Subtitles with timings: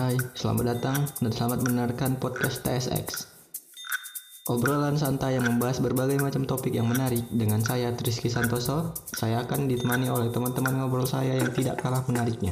[0.00, 3.28] Hai, selamat datang dan selamat mendengarkan podcast TSX.
[4.48, 8.96] Obrolan santai yang membahas berbagai macam topik yang menarik dengan saya Triski Santoso.
[9.12, 12.48] Saya akan ditemani oleh teman-teman ngobrol saya yang tidak kalah menariknya.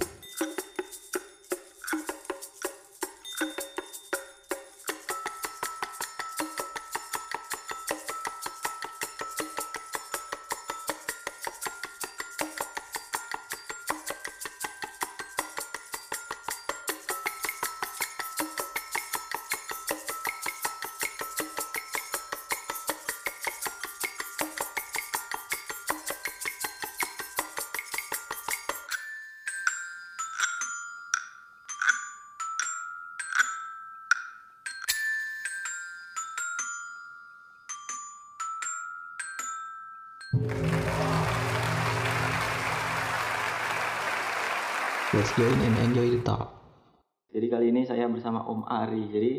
[48.84, 49.02] Ari.
[49.10, 49.32] Jadi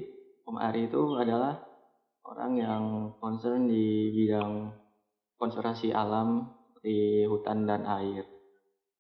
[0.50, 1.56] Om Ari itu adalah
[2.26, 2.84] orang yang
[3.22, 4.74] concern di bidang
[5.40, 6.52] konservasi alam
[6.84, 8.28] di hutan dan air.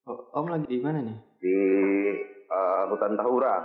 [0.09, 1.19] Om lagi di mana nih?
[1.39, 1.55] di
[2.51, 3.55] uh, hutan Tahura.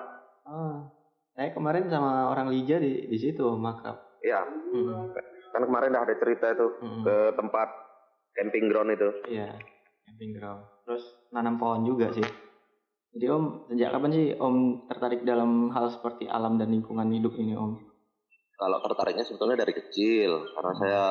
[0.46, 0.86] Ah,
[1.34, 4.22] saya kemarin sama orang Lija di di situ Makrab.
[4.24, 5.12] Ya, Hmm,
[5.52, 7.68] kan kemarin udah ada cerita itu hmm, ke tempat
[8.32, 9.10] camping ground itu.
[9.28, 9.52] Iya,
[10.08, 10.64] camping ground.
[10.88, 12.24] Terus nanam pohon juga sih.
[13.14, 17.58] Jadi Om, sejak kapan sih Om tertarik dalam hal seperti alam dan lingkungan hidup ini
[17.58, 17.74] Om?
[18.54, 20.80] Kalau tertariknya sebetulnya dari kecil karena Hmm.
[20.80, 21.04] saya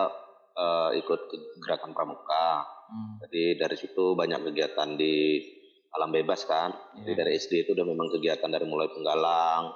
[0.55, 1.21] uh, ikut
[1.59, 2.63] gerakan pramuka.
[2.87, 5.43] Hmm, Jadi dari situ banyak kegiatan di
[5.91, 6.71] alam bebas kan.
[7.03, 7.19] Jadi iya.
[7.19, 9.69] dari SD itu udah memang kegiatan dari mulai penggalang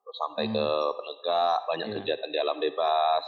[0.00, 0.54] terus sampai Hmm.
[0.56, 0.66] ke
[0.96, 1.94] penegak, banyak Iya.
[2.00, 3.24] kegiatan di alam bebas.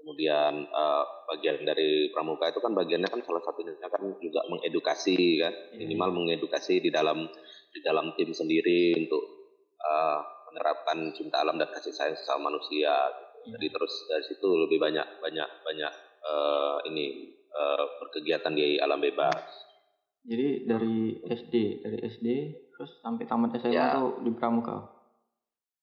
[0.00, 5.54] Kemudian uh, bagian dari pramuka itu kan bagiannya kan salah satunya kan juga mengedukasi kan.
[5.76, 5.86] Iya.
[5.86, 7.24] minimal mengedukasi di dalam
[7.70, 9.39] di dalam tim sendiri untuk
[9.80, 12.92] uh, menerapkan cinta alam dan kasih sayang sesama manusia.
[13.40, 13.56] Iya.
[13.56, 17.06] Jadi terus dari situ lebih banyak banyak banyak uh, ini
[17.50, 19.40] uh, berkegiatan di alam bebas.
[20.20, 22.26] Jadi dari SD, dari SD
[22.70, 23.96] terus sampai tamat SMA Ya.
[23.96, 25.00] di Pramuka.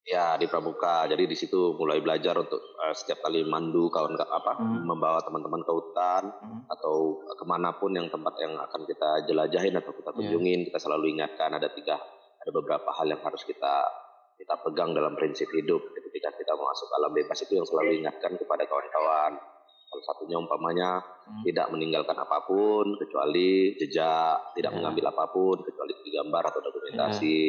[0.08, 1.04] Ya di pramuka.
[1.04, 4.88] Jadi di situ mulai belajar untuk uh, setiap kali mandu kawan apa Hmm.
[4.88, 9.76] membawa teman-teman ke hutan Hmm, atau ke mana pun yang tempat yang akan kita jelajahin
[9.76, 10.18] atau kita Iya.
[10.18, 12.00] kunjungin kita selalu ingatkan ada tiga
[12.48, 13.76] ada beberapa hal yang harus kita
[14.40, 15.84] kita pegang dalam prinsip hidup.
[15.92, 19.36] Ketika kita masuk alam bebas itu yang selalu ingatkan kepada kawan-kawan.
[19.88, 24.78] Salah satunya umpamanya hmm, tidak meninggalkan apa pun kecuali jejak tidak Ya.
[24.80, 27.40] mengambil apa pun kecuali gambar atau dokumentasi.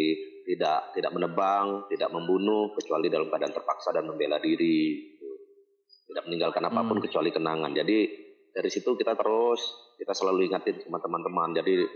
[0.51, 4.99] Tidak tidak menebang tidak membunuh kecuali dalam keadaan terpaksa dan membela diri.
[6.11, 7.05] Tidak meninggalkan apa pun Hmm.
[7.07, 7.71] kecuali kenangan.
[7.71, 7.99] Jadi
[8.51, 9.61] dari situ kita terus
[9.95, 11.55] kita selalu ingatin sama teman-teman.
[11.55, 11.87] Jadi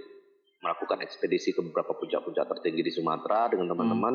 [0.62, 4.14] melakukan ekspedisi ke beberapa puncak-puncak tertinggi di Sumatera dengan teman-teman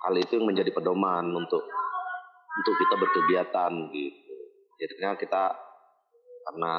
[0.00, 1.60] hal itu yang menjadi pedoman untuk
[2.50, 4.34] untuk kita berkegiatan gitu.
[4.80, 5.44] Jadinya kita
[6.48, 6.72] karena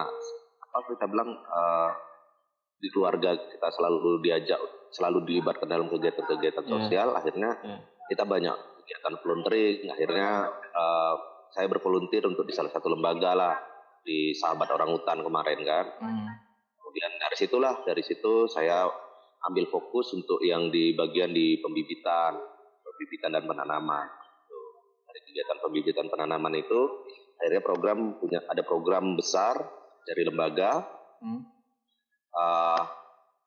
[0.60, 1.90] apa kita bilang eh,
[2.82, 4.58] di keluarga kita selalu diajak
[4.90, 6.72] selalu dilibatkan dalam kegiatan-kegiatan Iya.
[6.74, 7.78] sosial akhirnya Iya.
[8.10, 9.80] kita banyak kegiatan volunteering.
[9.94, 11.14] Akhirnya eh,
[11.54, 13.56] saya bervolunteer untuk di salah satu lembaga lah
[14.02, 15.86] di sahabat orang hutan kemarin kan.
[16.02, 16.28] Hmm,
[16.92, 18.84] kemudian dari situlah dari situ saya
[19.48, 22.36] ambil fokus untuk yang di bagian di pembibitan
[22.84, 24.12] pembibitan dan penanaman.
[25.08, 27.08] Dari kegiatan pembibitan penanaman itu
[27.40, 29.56] akhirnya program punya ada program besar
[30.04, 30.84] dari lembaga
[31.24, 31.42] hmm,
[32.36, 32.84] eh,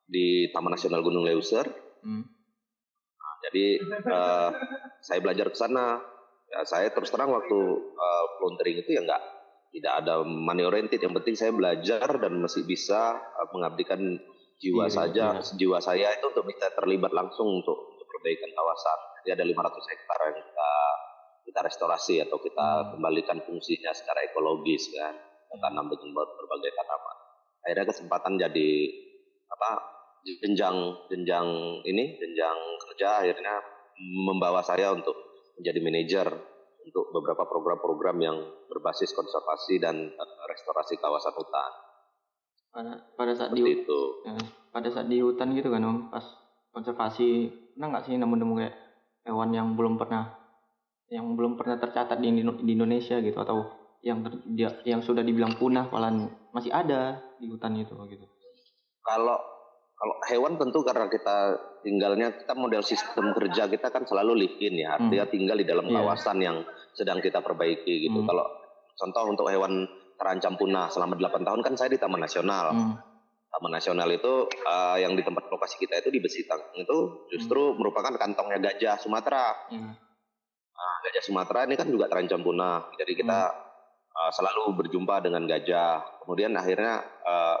[0.09, 1.69] di Taman Nasional Gunung Leuser.
[2.01, 2.25] Hmm,
[3.45, 4.49] jadi eh,
[5.05, 6.01] saya belajar ke sana.
[6.49, 7.59] Ya saya terus terang waktu
[7.93, 9.34] eh, volunteering itu ya enggak
[9.75, 10.97] tidak ada money oriented.
[10.97, 13.99] Yang penting saya belajar dan masih bisa eh, mengabdikan
[14.55, 15.25] jiwa Diri, saja.
[15.35, 15.43] iya.
[15.43, 18.99] jiwa saya itu untuk bisa terlibat langsung untuk untuk perbaikan kawasan.
[19.19, 20.71] Jadi ada 500 hektar yang kita
[21.45, 22.87] kita restorasi atau kita Hmm.
[22.97, 25.13] kembalikan fungsinya secara ekologis kan.
[25.45, 27.17] Kita tanam dengan ber- berbagai tanaman.
[27.61, 28.69] Akhirnya kesempatan jadi
[29.45, 29.69] apa
[30.41, 31.47] jenjang jenjang
[31.85, 33.61] ini jenjang kerja akhirnya
[34.25, 35.13] membawa saya untuk
[35.55, 36.27] menjadi manajer
[36.85, 38.37] untuk beberapa program-program yang
[38.69, 41.71] berbasis konservasi dan eh, restorasi kawasan hutan
[42.69, 46.25] pada pada saat di seperti itu eh, pada saat di hutan gitu kan Om, pas
[46.75, 48.75] konservasi pernah nggak sih nemu-nemu kayak
[49.25, 50.35] hewan yang belum pernah
[51.09, 53.69] yang belum pernah tercatat di, di Indonesia gitu atau
[54.05, 58.25] yang ter- dia- yang sudah dibilang punah malahan masih ada di hutan itu gitu.
[59.01, 59.54] kalau
[59.95, 64.83] kalau hewan tentu karena kita tinggalnya kita model sistem kerja kita kan selalu live in
[64.83, 66.03] ya artinya tinggal di dalam Iya.
[66.03, 66.57] kawasan yang
[66.91, 68.27] sedang kita perbaiki gitu Hmm.
[68.27, 68.45] kalau
[68.95, 72.95] contoh untuk hewan terancam punah selama 8 tahun kan saya di Taman Nasional Hmm.
[73.55, 77.79] Taman Nasional itu uh, yang di tempat lokasi kita itu di Besitang itu justru hmm.
[77.79, 79.55] merupakan kantongnya gajah Sumatera.
[79.71, 79.95] Hmm.
[80.75, 82.91] Nah, gajah Sumatera ini kan juga terancam punah.
[82.99, 84.11] Jadi kita hmm.
[84.11, 86.03] uh, selalu berjumpa dengan gajah.
[86.19, 87.55] Kemudian akhirnya uh,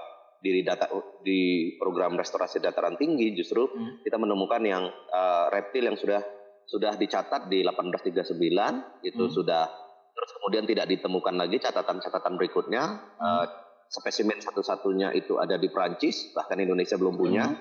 [0.53, 0.85] di data
[1.25, 4.05] di program restorasi dataran tinggi justru hmm.
[4.05, 6.21] kita menemukan yang uh, reptil yang sudah
[6.65, 9.33] sudah dicatat di 1839 itu hmm.
[9.33, 9.63] sudah
[10.15, 12.83] terus kemudian tidak ditemukan lagi catatan-catatan berikutnya
[13.17, 13.21] hmm.
[13.21, 13.45] uh,
[13.89, 17.45] spesimen satu-satunya itu ada di Prancis, bahkan Indonesia belum punya.
[17.47, 17.57] Hmm.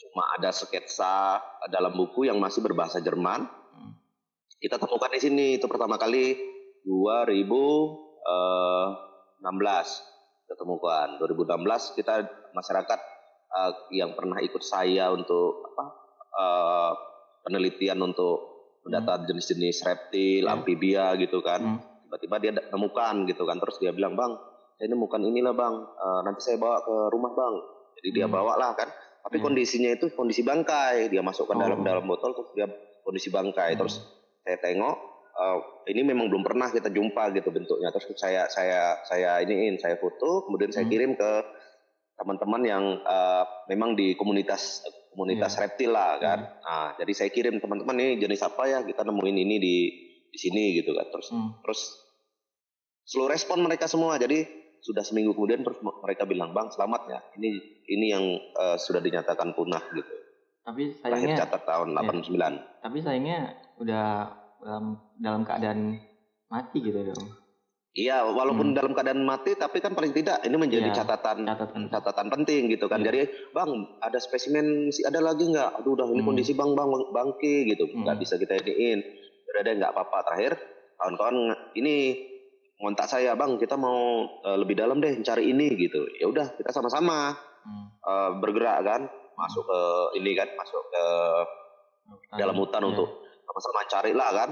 [0.00, 1.38] Cuma ada sketsa
[1.68, 3.44] dalam buku yang masih berbahasa Jerman.
[3.46, 3.92] Hmm.
[4.60, 6.36] Kita temukan di sini itu pertama kali
[6.84, 8.88] 2016 eh,
[10.50, 11.14] kita temukan.
[11.22, 13.00] 2016 kita masyarakat
[13.54, 15.84] uh, yang pernah ikut saya untuk apa
[16.34, 16.92] uh,
[17.46, 18.50] penelitian untuk
[18.82, 19.30] mendata hmm.
[19.30, 20.54] jenis-jenis reptil, hmm.
[20.58, 21.62] amfibia gitu kan.
[21.62, 21.78] Hmm.
[22.10, 23.62] Tiba-tiba dia temukan gitu kan.
[23.62, 24.42] Terus dia bilang, "Bang,
[24.74, 27.54] saya bukan inilah bang, uh, nanti saya bawa ke rumah bang.
[28.02, 28.34] Jadi dia hmm.
[28.34, 28.90] bawa lah kan.
[29.22, 29.44] Tapi hmm.
[29.46, 31.14] kondisinya itu kondisi bangkai.
[31.14, 31.62] Dia masukkan oh.
[31.62, 32.66] dalam dalam botol terus dia
[33.06, 33.78] kondisi bangkai.
[33.78, 33.86] Hmm.
[33.86, 34.02] Terus
[34.42, 37.90] saya tengok uh, ini memang belum pernah kita jumpa gitu bentuknya.
[37.94, 40.92] Terus saya saya saya iniin, saya foto, kemudian saya hmm.
[40.92, 41.32] kirim ke
[42.20, 45.62] teman-teman yang uh, memang di komunitas komunitas yeah.
[45.66, 46.38] reptil lah kan.
[46.44, 46.62] Hmm.
[46.64, 49.76] Nah, jadi saya kirim teman-teman ini jenis apa ya kita nemuin ini di
[50.30, 51.06] di sini gitu kan.
[51.10, 51.50] Terus hmm.
[51.64, 51.80] terus
[53.04, 54.20] slow respon mereka semua.
[54.20, 57.48] Jadi sudah seminggu kemudian terus mereka bilang bang selamat ya ini
[57.84, 58.24] ini yang
[58.56, 60.08] uh, sudah dinyatakan punah gitu
[60.64, 63.38] tapi sayangnya catat tahun ya, 89 tapi sayangnya
[63.76, 64.08] udah
[64.60, 64.84] dalam
[65.16, 65.98] dalam keadaan
[66.50, 67.26] mati gitu dong
[67.90, 68.76] Iya, walaupun hmm.
[68.78, 72.86] dalam keadaan mati, tapi kan paling tidak ini menjadi ya, catatan, catatan catatan penting gitu
[72.86, 73.02] kan.
[73.02, 73.10] Ya.
[73.10, 75.82] Jadi, bang, ada spesimen ada lagi nggak?
[75.82, 76.28] Aduh, udah ini hmm.
[76.30, 78.22] kondisi bang bang bangki gitu, nggak hmm.
[78.22, 79.02] bisa kita iniin.
[79.42, 80.18] Berada nggak apa-apa.
[80.22, 80.52] Terakhir,
[81.02, 81.36] kawan-kawan
[81.74, 82.14] ini
[82.80, 86.72] ngontak saya bang kita mau uh, lebih dalam deh cari ini gitu ya udah kita
[86.72, 87.86] sama-sama hmm.
[88.00, 89.04] uh, bergerak kan
[89.36, 89.80] masuk ke
[90.16, 91.04] ini kan masuk ke
[92.08, 92.36] hutan.
[92.40, 92.90] dalam hutan yeah.
[92.96, 93.08] untuk
[93.50, 94.50] sama-sama cari lah kan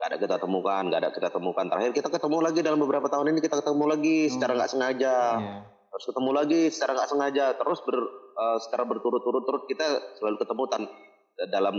[0.00, 3.26] nggak ada kita temukan nggak ada kita temukan terakhir kita ketemu lagi dalam beberapa tahun
[3.30, 4.32] ini kita ketemu lagi hmm.
[4.34, 5.62] secara nggak sengaja yeah.
[5.94, 7.96] terus ketemu lagi secara nggak sengaja terus ber,
[8.34, 9.86] uh, secara berturut-turut turut kita
[10.18, 10.82] selalu ketemu tan
[11.48, 11.76] dalam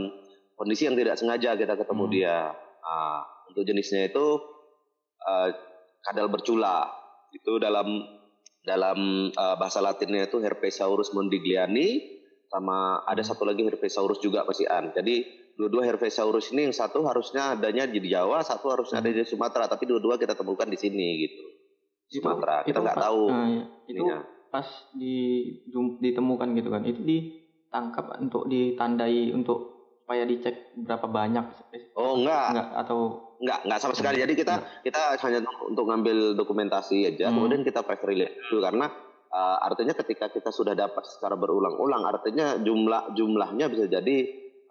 [0.56, 2.14] kondisi yang tidak sengaja kita ketemu hmm.
[2.14, 3.22] dia nah,
[3.52, 4.40] untuk jenisnya itu
[5.28, 5.50] uh,
[6.08, 6.88] kadal bercula.
[7.32, 8.04] Itu dalam
[8.62, 12.20] dalam uh, bahasa Latinnya itu Herpesaurus mondigliani
[12.52, 14.92] sama ada satu lagi Herpesaurus juga pasian.
[14.92, 15.24] Jadi
[15.62, 19.86] dua-dua Herpesaurus ini yang satu harusnya adanya di Jawa, satu harusnya ada di Sumatera, tapi
[19.86, 21.44] dua-dua kita temukan di sini gitu.
[22.18, 22.66] Sumatera.
[22.66, 23.24] Itu, kita nggak tahu.
[23.30, 23.64] Nah, ya.
[23.86, 24.04] itu
[24.50, 24.68] pas
[24.98, 25.16] di
[26.02, 26.82] ditemukan gitu kan.
[26.82, 29.82] Itu ditangkap untuk ditandai untuk
[30.12, 31.46] supaya dicek berapa banyak
[31.96, 33.00] oh enggak enggak atau
[33.40, 34.84] enggak enggak sama sekali jadi kita enggak.
[34.84, 37.40] kita hanya untuk ngambil dokumentasi aja hmm.
[37.40, 38.92] kemudian kita press release dulu karena
[39.32, 44.18] uh, artinya ketika kita sudah dapat secara berulang-ulang artinya jumlah jumlahnya bisa jadi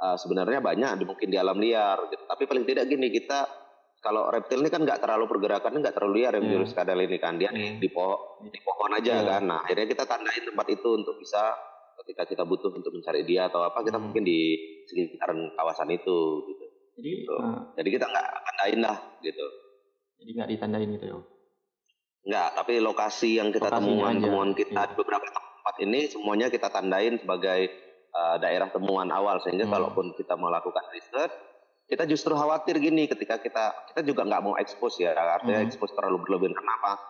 [0.01, 2.25] uh, sebenarnya banyak mungkin di alam liar gitu.
[2.25, 3.45] tapi paling tidak gini kita
[4.01, 6.53] kalau reptil ini kan nggak terlalu pergerakannya nggak terlalu liar yang yeah.
[6.57, 7.77] virus kadal ini kan dia yeah.
[7.77, 9.29] di pohon di pohon aja yeah.
[9.37, 11.53] kan nah akhirnya kita tandain tempat itu untuk bisa
[12.01, 14.05] ketika kita butuh untuk mencari dia atau apa kita hmm.
[14.09, 14.57] mungkin di
[14.89, 16.65] sekitaran kawasan itu gitu.
[16.97, 17.35] Jadi gitu.
[17.37, 19.47] Uh, jadi kita nggak tandain lah gitu.
[20.21, 21.19] Jadi nggak ditandain gitu ya?
[22.21, 24.91] Nggak, tapi lokasi yang kita temuan temuan kita iya.
[24.93, 27.69] di beberapa tempat ini semuanya kita tandain sebagai
[28.15, 29.39] uh, daerah temuan awal.
[29.43, 29.75] Sehingga hmm.
[29.75, 31.31] kalaupun kita melakukan riset
[31.91, 35.11] kita justru khawatir gini ketika kita kita juga nggak mau ekspos ya.
[35.11, 35.67] Artinya hmm.
[35.67, 36.55] ekspos terlalu berlebihan.
[36.55, 37.03] Kenapa?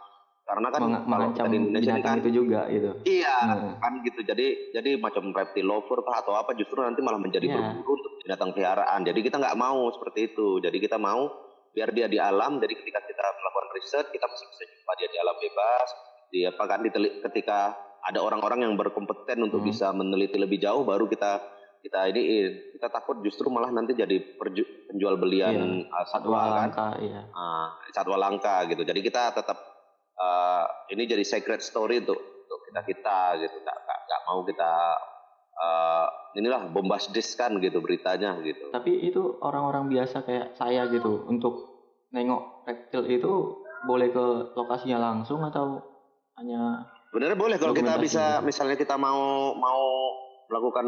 [0.50, 2.90] Karena kan Meng kalau kita di Indonesia kan itu juga gitu.
[3.04, 3.72] Iya hmm.
[3.76, 4.20] kan gitu.
[4.24, 7.76] Jadi jadi macam reptil lover atau apa justru nanti malah menjadi yeah.
[7.76, 9.00] berburu untuk binatang peliharaan.
[9.04, 10.64] Jadi kita nggak mau seperti itu.
[10.64, 11.28] Jadi kita mau
[11.76, 12.56] biar dia di alam.
[12.56, 15.88] Jadi ketika kita melakukan riset kita masih bisa jumpa dia di alam bebas.
[16.32, 16.80] Di apa kan
[17.30, 17.60] ketika
[18.04, 19.68] ada orang-orang yang berkompeten untuk hmm.
[19.68, 21.40] bisa meneliti lebih jauh baru kita
[21.80, 22.22] kita ini
[22.76, 24.20] kita takut justru malah nanti jadi
[24.92, 26.00] penjual belian iya.
[26.04, 27.22] satwa, satwa kan iya.
[27.32, 29.56] uh, satwa langka gitu jadi kita tetap
[30.20, 34.72] uh, ini jadi secret story untuk untuk kita kita gitu nggak nggak mau kita
[35.56, 41.70] uh, inilah bombastis kan gitu beritanya gitu tapi itu orang-orang biasa kayak saya gitu untuk
[42.12, 43.32] nengok reptil itu
[43.88, 45.80] boleh ke lokasinya langsung atau
[46.36, 49.82] hanya Bener boleh kalau kita bisa misalnya kita mau mau
[50.50, 50.86] melakukan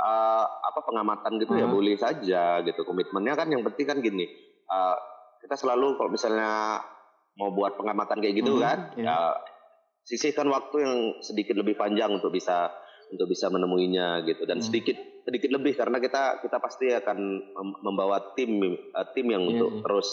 [0.00, 1.68] uh, apa pengamatan gitu uh -huh.
[1.68, 4.24] ya boleh saja gitu komitmennya kan yang penting kan gini
[4.72, 4.96] uh,
[5.44, 6.80] kita selalu kalau misalnya
[7.36, 9.12] mau buat pengamatan kayak gitu hmm, kan yeah.
[9.12, 9.16] ya
[10.08, 12.72] sisihkan waktu yang sedikit lebih panjang untuk bisa
[13.12, 14.66] untuk bisa menemuinya gitu dan hmm.
[14.66, 14.96] sedikit
[15.28, 17.18] sedikit lebih karena kita kita pasti akan
[17.84, 19.82] membawa tim uh, tim yang yeah, untuk yeah.
[19.84, 20.08] terus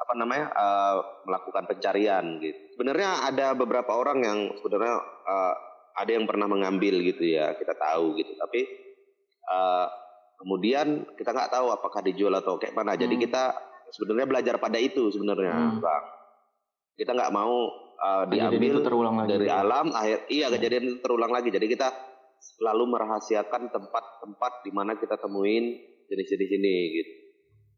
[0.00, 0.96] apa namanya uh,
[1.28, 2.58] melakukan pencarian gitu.
[2.74, 4.96] Sebenarnya ada beberapa orang yang sebenarnya
[5.28, 5.54] uh,
[5.96, 8.64] ada yang pernah mengambil gitu ya kita tahu gitu tapi
[9.50, 9.86] uh,
[10.40, 13.00] kemudian kita nggak tahu apakah dijual atau kayak mana hmm.
[13.04, 13.42] jadi kita
[13.90, 15.82] sebenarnya belajar pada itu sebenarnya hmm.
[15.82, 16.04] bang
[16.96, 17.54] kita nggak mau
[18.00, 20.56] uh, diambil terulang lagi dari alam akhir iya ya.
[20.56, 21.88] kejadian itu terulang lagi jadi kita
[22.40, 25.76] selalu merahasiakan tempat-tempat di mana kita temuin
[26.08, 27.12] jenis-jenis ini gitu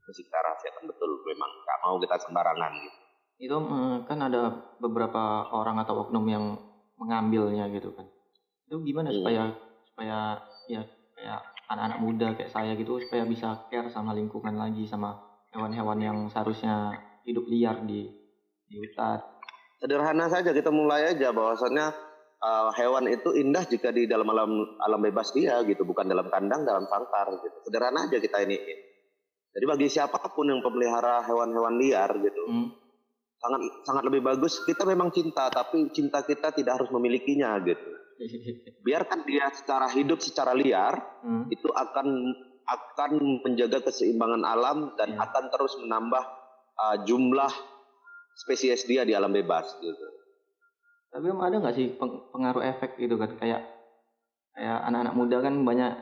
[0.02, 2.99] mesti kita rahasiakan betul memang nggak mau kita sembarangan gitu.
[3.42, 4.42] Itu eh, kan ada
[4.78, 6.44] beberapa orang atau oknum yang
[6.99, 8.06] mengambilnya gitu kan.
[8.66, 9.18] Itu gimana hmm.
[9.18, 9.42] supaya
[9.87, 10.18] supaya
[10.71, 10.82] ya
[11.18, 11.40] kayak
[11.71, 15.18] anak-anak muda kayak saya gitu supaya bisa care sama lingkungan lagi sama
[15.54, 16.94] hewan-hewan yang seharusnya
[17.26, 18.11] hidup liar di
[18.66, 19.18] di hutan?
[19.82, 21.90] Sederhana saja kita mulai aja bahwasannya
[22.38, 26.62] uh, hewan itu indah jika di dalam alam alam bebas dia gitu bukan dalam kandang
[26.62, 27.59] dalam sangkar gitu.
[27.66, 28.59] Sederhana aja kita ini
[29.52, 32.82] jadi bagi siapa pun yang pemelihara hewan-hewan liar gitu hmm
[33.42, 37.90] sangat sangat lebih bagus kita memang cinta tapi cinta kita tidak harus memilikinya gitu
[38.87, 40.94] biarkan dia secara hidup secara liar
[41.26, 41.50] hmm.
[41.50, 43.11] itu akan akan
[43.42, 45.25] menjaga keseimbangan alam dan hmm.
[45.26, 46.25] akan terus menambah
[46.78, 47.50] uh, jumlah
[48.38, 50.06] spesies dia di alam bebas gitu
[51.11, 51.99] tapi ada nggak sih
[52.30, 53.66] pengaruh efek gitu kan kayak
[54.54, 55.92] kayak anak-anak muda kan banyak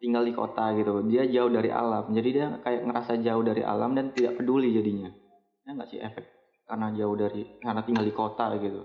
[0.00, 1.04] tinggal di kota gitu.
[1.06, 2.08] Dia jauh dari alam.
[2.10, 5.12] Jadi dia kayak ngerasa jauh dari alam dan tidak peduli jadinya.
[5.68, 6.24] Ya nggak sih efek?
[6.64, 8.82] Karena jauh dari karena tinggal di kota gitu.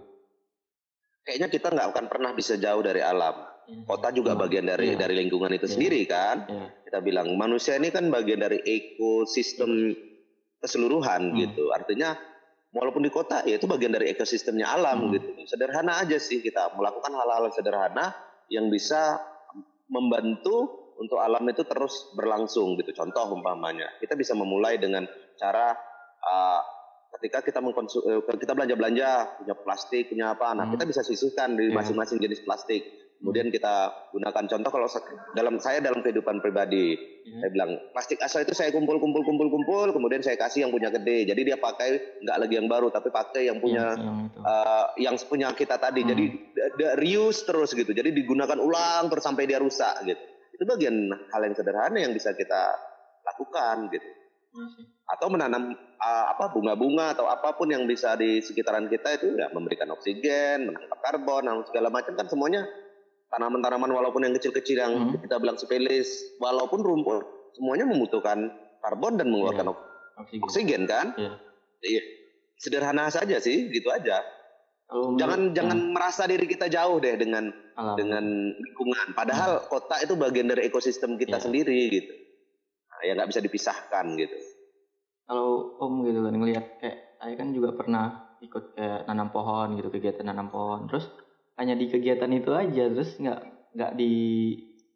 [1.25, 3.33] Kayaknya kita nggak akan pernah bisa jauh dari alam.
[3.65, 4.99] Ya, kota juga ya, bagian dari ya.
[4.99, 5.73] dari lingkungan itu ya.
[5.73, 6.45] sendiri kan?
[6.45, 6.69] Ya.
[6.85, 9.95] kita bilang manusia ini kan bagian dari ekosistem
[10.61, 11.37] keseluruhan hmm.
[11.41, 11.73] gitu.
[11.73, 12.13] Artinya
[12.75, 15.11] walaupun di kota ya itu bagian dari ekosistemnya alam hmm.
[15.17, 15.27] gitu.
[15.49, 18.13] Sederhana aja sih kita melakukan hal-hal sederhana
[18.53, 19.17] yang bisa
[19.89, 25.03] membantu untuk alam itu terus berlangsung gitu contoh umpamanya kita bisa memulai dengan
[25.35, 25.75] cara
[26.23, 26.61] uh,
[27.19, 29.09] ketika kita mengkonsum eh, kita belanja belanja
[29.39, 30.73] punya plastik punya apa nah hmm.
[30.75, 31.75] kita bisa sisihkan di iya.
[31.75, 32.83] masing-masing jenis plastik
[33.15, 34.87] kemudian kita gunakan contoh kalau
[35.31, 37.39] dalam saya dalam kehidupan pribadi hmm.
[37.39, 40.91] saya bilang plastik asal itu saya kumpul kumpul kumpul kumpul kemudian saya kasih yang punya
[40.91, 43.95] gede jadi dia pakai nggak lagi yang baru tapi pakai yang punya
[44.43, 46.09] uh, yang punya kita tadi hmm.
[46.11, 46.25] jadi
[46.99, 51.55] reuse terus gitu jadi digunakan ulang terus sampai dia rusak gitu itu bagian hal yang
[51.55, 52.71] sederhana yang bisa kita
[53.27, 54.07] lakukan gitu
[55.05, 59.51] atau menanam uh, apa bunga-bunga atau apa pun yang bisa di sekitaran kita itu ya
[59.53, 62.65] memberikan oksigen, menangkap karbon, dan segala macam kan semuanya
[63.29, 65.21] tanaman-tanaman walaupun yang kecil-kecil yang hmm.
[65.27, 68.49] kita bilang sepelis, walaupun rumput semuanya membutuhkan
[68.81, 70.19] karbon dan mengeluarkan yeah.
[70.23, 70.43] oksigen.
[70.47, 71.05] oksigen kan?
[71.19, 71.35] Yeah.
[71.85, 72.03] Iya.
[72.55, 74.23] Sederhana saja sih, gitu aja.
[74.85, 77.97] Oh, jangan jangan merasa diri kita jauh deh dengan Alam.
[77.97, 79.17] dengan lingkungan.
[79.17, 79.67] Padahal hmm.
[79.67, 81.43] kota itu bagian dari ekosistem kita yeah.
[81.43, 82.13] sendiri gitu
[83.05, 84.37] ya nggak bisa dipisahkan gitu
[85.25, 88.05] kalau om gitu kan ngelihat kayak saya kan juga pernah
[88.41, 91.09] ikut kayak nanam pohon gitu kegiatan nanam pohon terus
[91.57, 93.39] hanya di kegiatan itu aja terus nggak
[93.77, 94.13] nggak di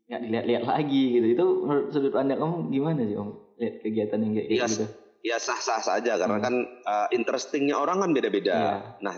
[0.09, 4.33] nggak dilihat-lihat lagi gitu itu menurut sudut pandang om gimana sih om lihat kegiatan yang
[4.37, 4.85] kayak ya, gitu
[5.19, 6.45] ya sah-sah saja karena hmm.
[6.45, 6.55] kan
[6.85, 8.79] uh, interestingnya orang kan beda-beda yeah.
[9.01, 9.15] nah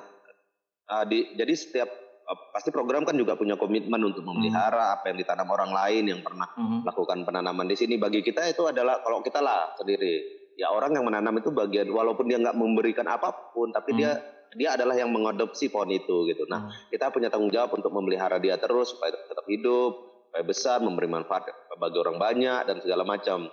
[0.91, 1.89] uh, di, jadi setiap
[2.31, 4.95] Eh, pasti program kan juga punya komitmen untuk memelihara hmm.
[4.95, 6.88] apa yang ditanam orang lain yang pernah hmm.
[6.88, 8.00] melakukan penanaman di sini.
[8.00, 12.31] Bagi kita itu adalah kalau kita lah sendiri, ya orang yang menanam itu bagian walaupun
[12.31, 14.00] dia nggak memberikan apa pun, tapi hmm.
[14.00, 14.12] dia
[14.51, 16.48] dia adalah yang mengadopsi pohon itu gitu.
[16.48, 16.93] Nah, hmm.
[16.95, 19.91] kita punya tanggung jawab untuk memelihara dia terus supaya tetap hidup,
[20.31, 23.51] supaya besar, memberi manfaat bagi orang banyak dan segala macam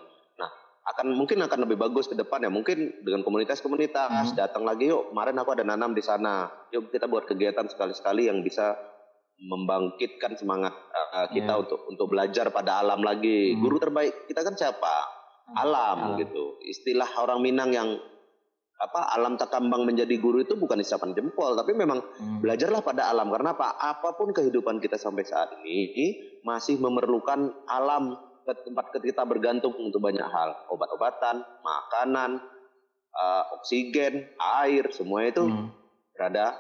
[0.89, 4.37] akan mungkin akan lebih bagus ke depan ya mungkin dengan komunitas-komunitas hmm.
[4.41, 8.41] datang lagi yuk kemarin aku ada nanam di sana yuk kita buat kegiatan sekali-sekali yang
[8.41, 8.73] bisa
[9.39, 10.75] membangkitkan semangat
[11.15, 11.63] uh, kita yeah.
[11.63, 13.61] untuk untuk belajar pada alam lagi hmm.
[13.61, 14.97] guru terbaik kita kan siapa
[15.53, 15.57] hmm.
[15.61, 17.89] alam, alam gitu istilah orang Minang yang
[18.79, 22.39] apa alam takambang menjadi guru itu bukan isapan jempol tapi memang hmm.
[22.41, 28.15] belajarlah pada alam karena apa apa pun kehidupan kita sampai saat ini masih memerlukan alam
[28.57, 32.41] tempat kita bergantung untuk banyak hal, obat-obatan, makanan,
[33.13, 35.69] uh, oksigen, air, semua itu hmm.
[36.17, 36.57] berada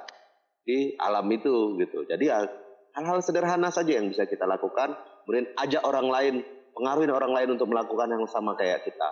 [0.66, 2.04] di alam itu gitu.
[2.04, 2.44] Jadi ya
[2.98, 4.92] hal-hal sederhana saja yang bisa kita lakukan,
[5.24, 6.34] kemudian ajak orang lain,
[6.76, 9.08] pengaruhin orang lain untuk melakukan yang sama kayak kita.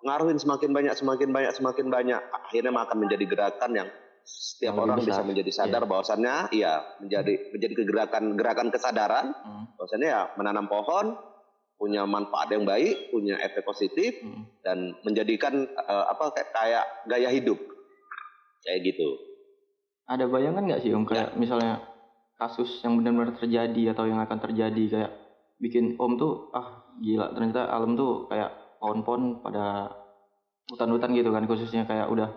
[0.00, 3.88] Pengaruhin semakin banyak, semakin banyak, semakin banyak, akhirnya akan menjadi gerakan yang
[4.30, 5.90] setiap yang orang bisa menjadi sadar yeah.
[5.90, 9.64] bahwasannya iya menjadi menjadi kegerakan gerakan kesadaran hmm.
[9.80, 11.16] bahwasannya ya menanam pohon
[11.80, 14.60] punya manfaat yang baik, punya efek positif hmm.
[14.60, 17.56] dan menjadikan uh, apa kayak, kayak gaya hidup
[18.60, 19.08] kayak gitu.
[20.04, 21.38] Ada bayangan nggak sih om kayak ya.
[21.40, 21.80] misalnya
[22.36, 25.12] kasus yang benar-benar terjadi atau yang akan terjadi kayak
[25.56, 29.92] bikin om tuh ah gila ternyata alam tuh kayak pohon-pohon pada
[30.68, 32.28] hutan-hutan gitu kan khususnya kayak udah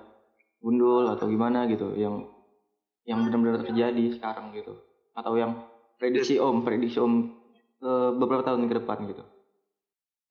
[0.64, 2.32] gundul atau gimana gitu yang
[3.04, 4.76] yang benar-benar terjadi sekarang gitu
[5.16, 5.56] atau yang
[6.00, 7.14] prediksi Om, prediksi Om
[7.84, 9.24] uh, beberapa tahun ke depan gitu.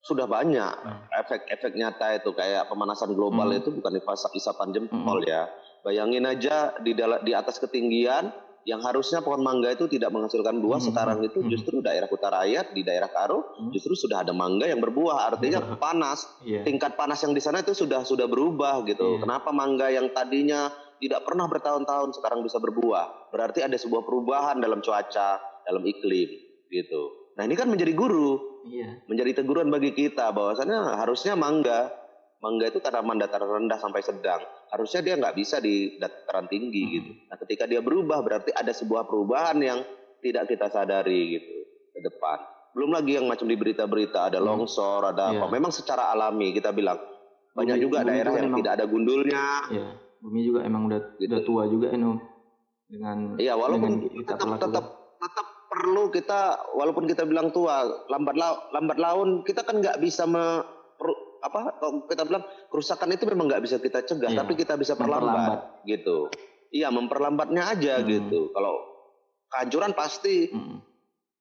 [0.02, 0.74] Sudah banyak
[1.14, 3.58] efek-efek nyata itu kayak pemanasan global hmm.
[3.62, 4.02] itu bukan
[4.34, 5.30] isapan jempol hmm.
[5.30, 5.46] ya.
[5.86, 10.88] Bayangin aja di di atas ketinggian yang harusnya pohon mangga itu tidak menghasilkan buah hmm.
[10.90, 11.50] sekarang itu hmm.
[11.50, 13.70] justru daerah Kutarayat di daerah Karo hmm.
[13.74, 16.62] justru sudah ada mangga yang berbuah artinya panas yeah.
[16.62, 19.20] tingkat panas yang di sana itu sudah sudah berubah gitu yeah.
[19.26, 20.70] kenapa mangga yang tadinya
[21.02, 26.30] tidak pernah bertahun-tahun sekarang bisa berbuah berarti ada sebuah perubahan dalam cuaca dalam iklim
[26.70, 28.98] gitu nah ini kan menjadi guru yeah.
[29.10, 32.02] menjadi teguran bagi kita bahwasannya harusnya mangga
[32.42, 34.42] mangga itu tanaman dataran rendah sampai sedang.
[34.74, 36.92] Harusnya dia nggak bisa di dataran tinggi hmm.
[36.98, 37.10] gitu.
[37.30, 39.78] Nah ketika dia berubah berarti ada sebuah perubahan yang
[40.18, 41.54] tidak kita sadari gitu
[41.94, 42.38] ke depan.
[42.74, 44.46] Belum lagi yang macam di berita-berita ada hmm.
[44.46, 45.38] longsor, ada yeah.
[45.38, 45.46] apa.
[45.46, 45.54] Iya.
[45.54, 46.98] Memang secara alami kita bilang
[47.54, 49.44] banyak bumi, juga bumi daerah yang emang, tidak ada gundulnya.
[49.70, 49.88] Iya.
[50.22, 51.30] Bumi juga emang udah, gitu.
[51.30, 52.10] udah tua juga ini
[52.90, 54.84] dengan Iya walaupun dengan tetap tetap tetap
[55.72, 60.60] perlu kita walaupun kita bilang tua lambat la, lambat laun kita kan nggak bisa me,
[61.40, 61.80] apa
[62.12, 64.44] kita bilang kerusakan itu memang nggak bisa kita cegah iya.
[64.44, 66.28] tapi kita bisa perlambat gitu
[66.68, 68.04] iya memperlambatnya aja hmm.
[68.04, 68.76] gitu kalau
[69.48, 70.78] kehancuran pasti hmm.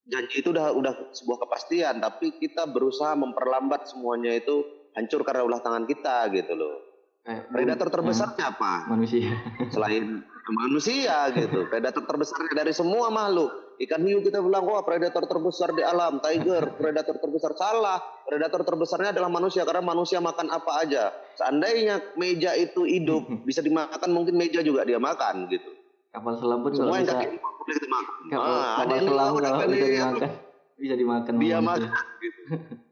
[0.08, 4.64] janji itu udah udah sebuah kepastian tapi kita berusaha memperlambat semuanya itu
[4.96, 8.74] hancur karena ulah tangan kita gitu loh Eh, predator terbesarnya eh, apa?
[8.90, 9.30] Manusia.
[9.70, 10.26] Selain
[10.66, 11.70] manusia gitu.
[11.70, 13.54] Predator terbesar dari semua makhluk.
[13.80, 17.56] Ikan hiu kita bilang, wah predator terbesar di alam, tiger, predator terbesar.
[17.56, 18.00] Salah.
[18.28, 21.16] Predator terbesarnya adalah manusia, karena manusia makan apa aja.
[21.40, 25.72] Seandainya meja itu hidup, bisa dimakan, mungkin meja juga dia makan gitu.
[26.12, 27.16] Kapal selam pun Semua yang bisa...
[27.24, 28.16] kaki bisa dimakan.
[28.28, 30.32] Kapal, ah, kapal selam kalau bisa dimakan,
[30.76, 31.34] bisa dimakan.
[31.40, 32.42] Dia makan gitu.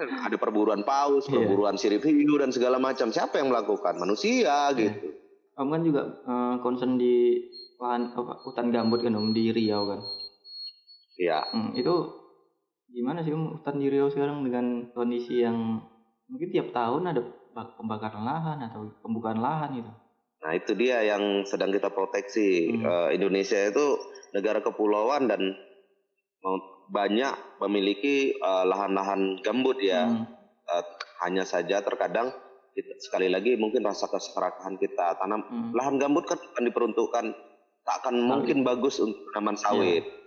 [0.00, 1.42] ada perburuan paus, yeah.
[1.42, 3.10] perburuan sirip hiu dan segala macam.
[3.10, 3.98] Siapa yang melakukan?
[3.98, 4.76] Manusia yeah.
[4.76, 5.18] gitu.
[5.60, 7.36] Om kan juga uh, concern di
[7.76, 10.00] lahan apa, hutan gambut kan Om di Riau kan.
[11.20, 11.52] Iya.
[11.52, 11.94] Hmm, itu
[12.90, 15.84] gimana sih hutan di Riau sekarang dengan kondisi yang
[16.26, 17.20] mungkin tiap tahun ada
[17.76, 19.92] pembakaran lahan atau pembukaan lahan gitu.
[20.40, 22.72] Nah itu dia yang sedang kita proteksi.
[22.72, 22.82] Hmm.
[22.88, 24.00] Uh, Indonesia itu
[24.32, 25.52] negara kepulauan dan
[26.90, 30.08] banyak memiliki uh, lahan-lahan gambut ya.
[30.08, 30.24] Hmm.
[30.64, 30.84] Uh,
[31.20, 32.32] hanya saja terkadang
[32.72, 35.70] kita, sekali lagi mungkin rasa keserakahan kita tanam hmm.
[35.76, 37.34] lahan gambut kan diperuntukkan
[37.84, 38.28] tak akan sawit.
[38.30, 40.06] mungkin bagus untuk tanaman sawit.
[40.06, 40.19] Yeah.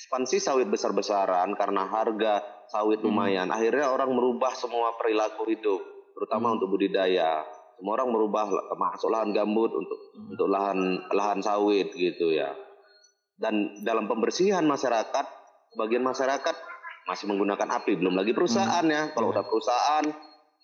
[0.00, 2.40] Ekspansi sawit besar-besaran karena harga
[2.72, 3.06] sawit hmm.
[3.12, 3.52] lumayan.
[3.52, 5.76] Akhirnya orang merubah semua perilaku hidup,
[6.16, 6.56] terutama hmm.
[6.56, 7.44] untuk budidaya.
[7.76, 10.32] Semua orang merubah termasuk lahan gambut untuk hmm.
[10.32, 10.78] untuk lahan
[11.12, 12.48] lahan sawit gitu ya.
[13.36, 15.26] Dan dalam pembersihan masyarakat
[15.76, 16.56] sebagian masyarakat
[17.04, 18.96] masih menggunakan api, belum lagi perusahaan hmm.
[18.96, 19.02] ya.
[19.12, 20.04] Kalau udah perusahaan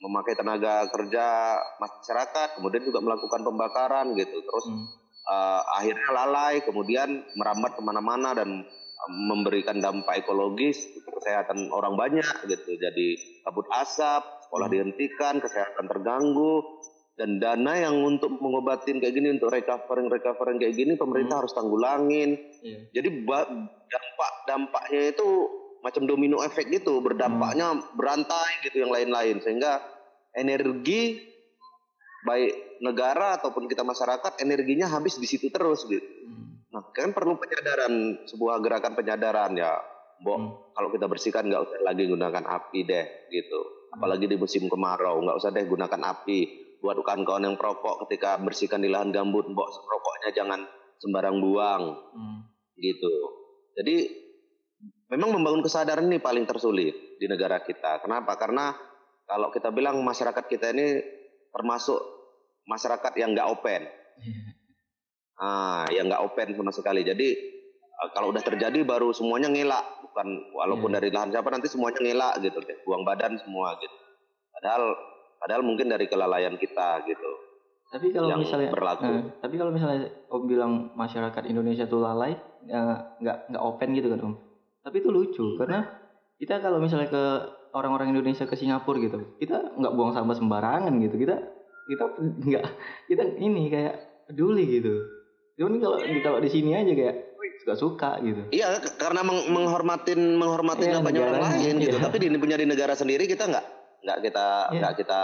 [0.00, 4.86] memakai tenaga kerja masyarakat, kemudian juga melakukan pembakaran gitu, terus hmm.
[5.28, 8.64] uh, akhirnya lalai, kemudian merambat ke mana-mana dan
[9.06, 12.76] memberikan dampak ekologis kesehatan orang banyak gitu.
[12.76, 14.74] Jadi kabut asap, sekolah hmm.
[14.74, 16.64] dihentikan, kesehatan terganggu,
[17.16, 21.42] dan dana yang untuk mengobatin kayak gini untuk recovering recovering kayak gini pemerintah hmm.
[21.44, 22.30] harus tanggulangin.
[22.60, 22.82] Yeah.
[23.00, 23.08] Jadi
[23.88, 25.28] dampak dampaknya itu
[25.80, 27.96] macam domino efek gitu, berdampaknya hmm.
[27.96, 29.80] berantai gitu yang lain-lain sehingga
[30.36, 31.24] energi
[32.26, 36.04] baik negara ataupun kita masyarakat energinya habis di situ terus gitu.
[36.04, 36.45] Hmm.
[36.76, 39.80] Nah, kan perlu penyadaran sebuah gerakan penyadaran ya.
[40.20, 40.76] Bo, hmm.
[40.76, 43.60] kalau kita bersihkan nggak usah lagi gunakan api deh gitu.
[43.64, 43.96] Hmm.
[43.96, 46.38] Apalagi di musim kemarau nggak usah deh gunakan api
[46.84, 50.68] buat kawan-kawan yang perokok ketika bersihkan di lahan gambut, mbok rokoknya jangan
[51.00, 52.38] sembarang buang, hmm.
[52.76, 53.14] gitu.
[53.80, 53.96] Jadi
[55.08, 58.04] memang membangun kesadaran ini paling tersulit di negara kita.
[58.04, 58.36] Kenapa?
[58.36, 58.76] Karena
[59.24, 61.00] kalau kita bilang masyarakat kita ini
[61.56, 61.96] termasuk
[62.68, 63.88] masyarakat yang nggak open,
[65.40, 67.04] ah, yang nggak open sama sekali.
[67.04, 67.28] Jadi
[67.82, 70.96] eh, kalau udah terjadi baru semuanya ngelak, bukan walaupun yeah.
[71.00, 73.96] dari lahan siapa nanti semuanya ngelak gitu deh, buang badan semua gitu.
[74.56, 74.96] Padahal
[75.46, 77.30] Padahal mungkin dari kelalaian kita gitu.
[77.86, 79.06] Tapi kalau misalnya berlaku.
[79.06, 82.34] Uh, tapi kalau misalnya Om bilang masyarakat Indonesia tuh lalai,
[82.66, 84.34] eh, nggak nggak open gitu kan Om.
[84.82, 85.86] Tapi itu lucu karena
[86.42, 87.24] kita kalau misalnya ke
[87.78, 91.14] orang-orang Indonesia ke Singapura gitu, kita nggak buang sampah sembarangan gitu.
[91.14, 91.36] Kita
[91.86, 92.04] kita
[92.50, 92.64] nggak
[93.06, 93.94] kita ini kayak
[94.26, 94.94] peduli gitu.
[95.56, 97.16] Cuman kalau kalau di sini aja kayak
[97.64, 98.42] suka-suka gitu.
[98.52, 101.96] Iya, karena meng menghormatin menghormatin iya, banyak orang lain gitu.
[101.96, 102.04] Iya.
[102.04, 103.66] Tapi di punya di negara sendiri kita nggak
[104.06, 104.78] nggak kita yeah.
[104.78, 105.22] nggak kita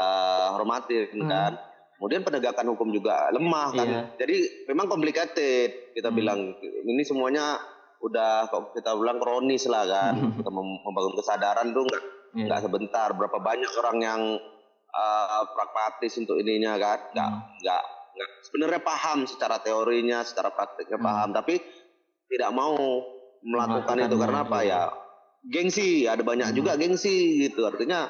[0.59, 1.31] hormati hmm.
[1.31, 1.53] kan
[1.97, 4.05] kemudian penegakan hukum juga lemah kan yeah.
[4.19, 6.19] jadi memang complicated kita hmm.
[6.19, 6.41] bilang
[6.83, 7.63] ini semuanya
[8.03, 12.03] udah kok kita bilang kronis lah kan kita membangun kesadaran tuh nggak
[12.35, 12.47] yeah.
[12.51, 14.23] nggak sebentar berapa banyak orang yang
[14.91, 17.63] uh, pragmatis untuk ininya kan nggak hmm.
[17.63, 21.07] nggak nggak sebenarnya paham secara teorinya secara praktiknya hmm.
[21.07, 21.55] paham tapi
[22.33, 22.77] tidak mau
[23.43, 24.83] melakukan, itu karena apa ya
[25.43, 26.57] gengsi ada banyak hmm.
[26.57, 28.09] juga gengsi gitu artinya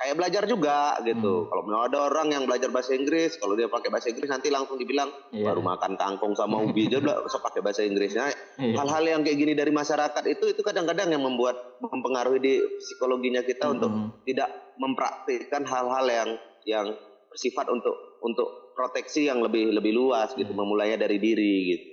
[0.00, 1.44] kayak belajar juga gitu.
[1.44, 1.68] Hmm.
[1.68, 5.12] Kalau ada orang yang belajar bahasa Inggris, kalau dia pakai bahasa Inggris nanti langsung dibilang
[5.28, 5.52] yeah.
[5.52, 8.32] baru makan kangkung sama ubi dia bisa pakai bahasa Inggrisnya.
[8.56, 8.80] Yeah.
[8.80, 13.68] Hal-hal yang kayak gini dari masyarakat itu itu kadang-kadang yang membuat mempengaruhi di psikologinya kita
[13.68, 13.74] hmm.
[13.76, 13.92] untuk
[14.24, 14.48] tidak
[14.80, 16.28] mempraktikkan hal-hal yang
[16.64, 16.86] yang
[17.28, 20.58] bersifat untuk untuk proteksi yang lebih lebih luas gitu, yeah.
[20.58, 21.86] memulainya dari diri gitu.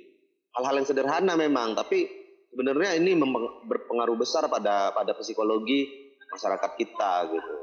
[0.58, 2.10] Hal-hal yang sederhana memang, tapi
[2.50, 3.14] sebenarnya ini
[3.70, 5.86] berpengaruh besar pada pada psikologi
[6.34, 7.54] masyarakat kita gitu.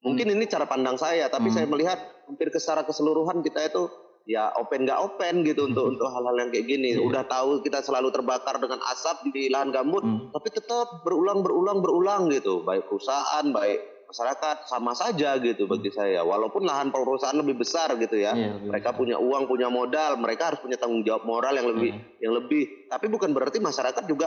[0.00, 0.34] Mungkin hmm.
[0.40, 1.56] ini cara pandang saya, tapi hmm.
[1.56, 1.98] saya melihat
[2.28, 3.88] hampir secara keseluruhan kita itu
[4.28, 5.92] ya open nggak open gitu untuk hmm.
[5.96, 6.96] untuk hal-hal yang kayak gini.
[6.96, 7.04] Yeah.
[7.04, 10.32] Udah tahu kita selalu terbakar dengan asap di lahan gambut, hmm.
[10.32, 12.64] tapi tetap berulang berulang berulang gitu.
[12.64, 15.96] Baik perusahaan, baik masyarakat sama saja gitu bagi hmm.
[15.96, 16.20] saya.
[16.26, 18.98] Walaupun lahan perusahaan lebih besar gitu ya, yeah, mereka besar.
[18.98, 22.26] punya uang, punya modal, mereka harus punya tanggung jawab moral yang lebih yeah.
[22.26, 22.90] yang lebih.
[22.90, 24.26] Tapi bukan berarti masyarakat juga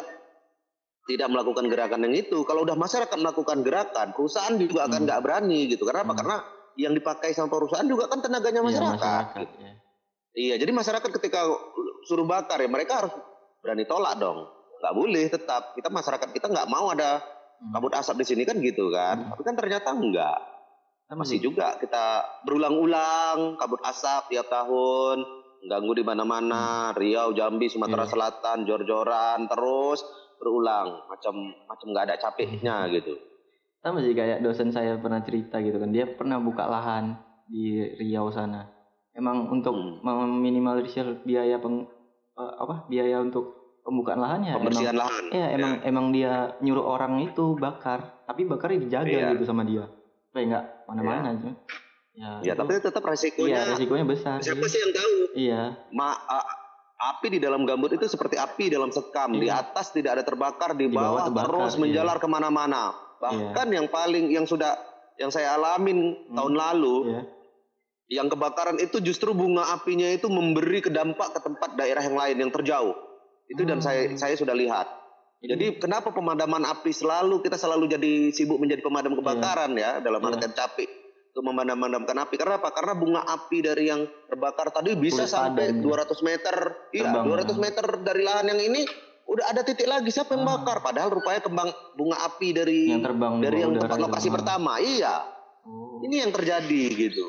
[1.04, 2.48] tidak melakukan gerakan yang itu.
[2.48, 5.08] Kalau udah masyarakat melakukan gerakan, perusahaan juga akan hmm.
[5.12, 5.28] nggak hmm.
[5.28, 5.84] berani gitu.
[5.84, 6.13] Karena apa?
[6.15, 6.19] Hmm.
[6.24, 6.38] Karena
[6.80, 8.96] yang dipakai sama perusahaan juga kan tenaganya iya, masyarakat.
[8.98, 9.56] Iya, masyarakat, gitu.
[9.60, 9.74] ya.
[10.34, 11.39] iya jadi masyarakat ketika
[12.10, 13.13] suruh bakar ya mereka harus
[13.60, 14.48] berani tolak dong.
[14.80, 15.76] Nggak boleh tetap.
[15.76, 17.33] Kita masyarakat kita nggak mau ada hmm.
[17.71, 19.15] Kabut asap di sini kan gitu kan.
[19.23, 19.30] Hmm.
[19.32, 20.39] Tapi kan ternyata enggak.
[21.13, 21.45] Masih hmm.
[21.45, 25.21] juga kita berulang-ulang kabut asap tiap tahun,
[25.69, 26.97] ganggu di mana-mana, hmm.
[26.97, 28.12] Riau, Jambi, Sumatera yeah.
[28.12, 30.02] Selatan, jor-joran terus
[30.43, 32.91] berulang macam macam nggak ada capeknya hmm.
[32.99, 33.15] gitu
[33.80, 37.15] sama sih kayak dosen saya pernah cerita gitu kan dia pernah buka lahan
[37.47, 38.67] di Riau sana
[39.15, 40.04] emang untuk hmm.
[40.04, 41.88] meminimalisir biaya peng
[42.36, 45.82] apa biaya untuk pembukaan lahannya pembersihan emang, lahan ya emang ya.
[45.86, 49.30] emang dia nyuruh orang itu bakar tapi bakarnya dijaga ya.
[49.36, 49.86] gitu sama dia
[50.32, 51.32] supaya nggak mana-mana ya.
[51.36, 51.52] aja
[52.13, 56.46] ya, ya tapi tetap resikonya iya, resikonya besar siapa sih yang tahu iya Ma, uh,
[57.12, 59.36] api di dalam gambut itu seperti api dalam sekam.
[59.36, 59.41] Iya.
[59.41, 61.82] Di atas tidak ada terbakar, di bawah, di bawah terus iya.
[61.84, 62.96] menjalar ke mana-mana.
[63.19, 63.76] Bahkan iya.
[63.80, 64.76] yang paling yang sudah
[65.19, 66.36] yang saya alamin hmm.
[66.36, 67.22] tahun lalu, iya.
[68.22, 72.52] yang kebakaran itu justru bunga apinya itu memberi kedampak ke tempat daerah yang lain yang
[72.52, 72.96] terjauh.
[73.54, 73.70] Itu hmm.
[73.70, 74.89] dan saya saya sudah lihat.
[75.44, 80.00] Jadi kenapa pemadaman api selalu kita selalu jadi sibuk menjadi pemadam kebakaran iya.
[80.00, 80.56] ya dalam artian iya.
[80.56, 80.88] capek
[81.36, 82.36] untuk memadam-madamkan api.
[82.39, 82.72] Karena apa?
[82.72, 86.56] Karena bunga api dari yang terbakar tadi bisa Kulit sampai 200 meter.
[86.96, 88.88] Iya, 200 meter dari lahan yang ini
[89.28, 90.62] udah ada titik lagi siapa yang ah.
[90.62, 94.80] bakar padahal rupanya kembang bunga api dari yang terbang dari yang tempat lokasi pertama.
[94.80, 95.28] Iya.
[95.68, 96.00] Oh.
[96.08, 97.28] Ini yang terjadi gitu.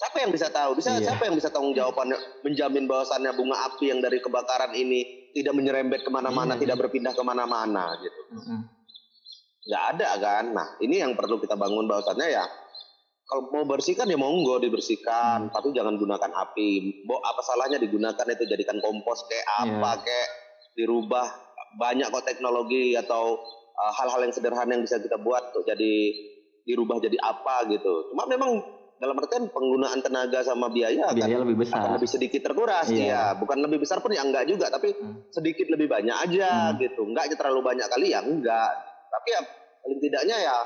[0.00, 0.80] Siapa yang bisa tahu?
[0.80, 1.12] Bisa iya.
[1.12, 6.00] siapa yang bisa tanggung jawabannya menjamin bahwasannya bunga api yang dari kebakaran ini tidak menyerempet
[6.00, 8.20] ke mana-mana, iya, tidak berpindah ke mana-mana gitu.
[8.32, 8.60] Mm -hmm.
[9.68, 10.44] Gak ada kan?
[10.56, 12.48] Nah ini yang perlu kita bangun bahwasannya ya
[13.30, 15.52] kalau mau bersihkan ya monggo dibersihkan, hmm.
[15.54, 17.06] tapi jangan gunakan api.
[17.06, 19.78] Bo, apa salahnya digunakan itu jadikan kompos kayak iya.
[19.78, 20.02] apa yeah.
[20.02, 20.28] kayak
[20.74, 21.26] dirubah
[21.78, 23.38] banyak kok teknologi atau
[23.78, 25.94] uh, hal-hal uh, yang sederhana yang bisa kita buat untuk jadi
[26.66, 28.10] dirubah jadi apa gitu.
[28.10, 31.80] Cuma memang dalam artian penggunaan tenaga sama biaya, biaya akan, lebih besar.
[31.80, 33.32] akan lebih sedikit terkuras yeah.
[33.32, 33.40] ya.
[33.40, 35.32] Bukan lebih besar pun ya enggak juga, tapi hmm.
[35.32, 36.76] sedikit lebih banyak aja hmm.
[36.84, 37.08] gitu.
[37.08, 38.72] Enggak terlalu banyak kali ya enggak.
[39.08, 39.40] Tapi ya
[39.80, 40.56] paling tidaknya ya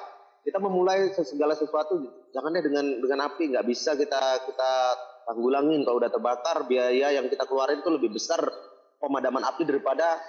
[0.44, 1.96] kita memulai segala sesuatu
[2.34, 4.72] jangan deh dengan dengan api nggak bisa kita kita
[5.24, 8.44] tanggulangin kalau udah terbakar biaya yang kita keluarin itu lebih besar
[9.00, 10.20] pemadaman api daripada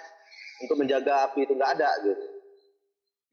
[0.64, 2.26] untuk menjaga api itu nggak ada gitu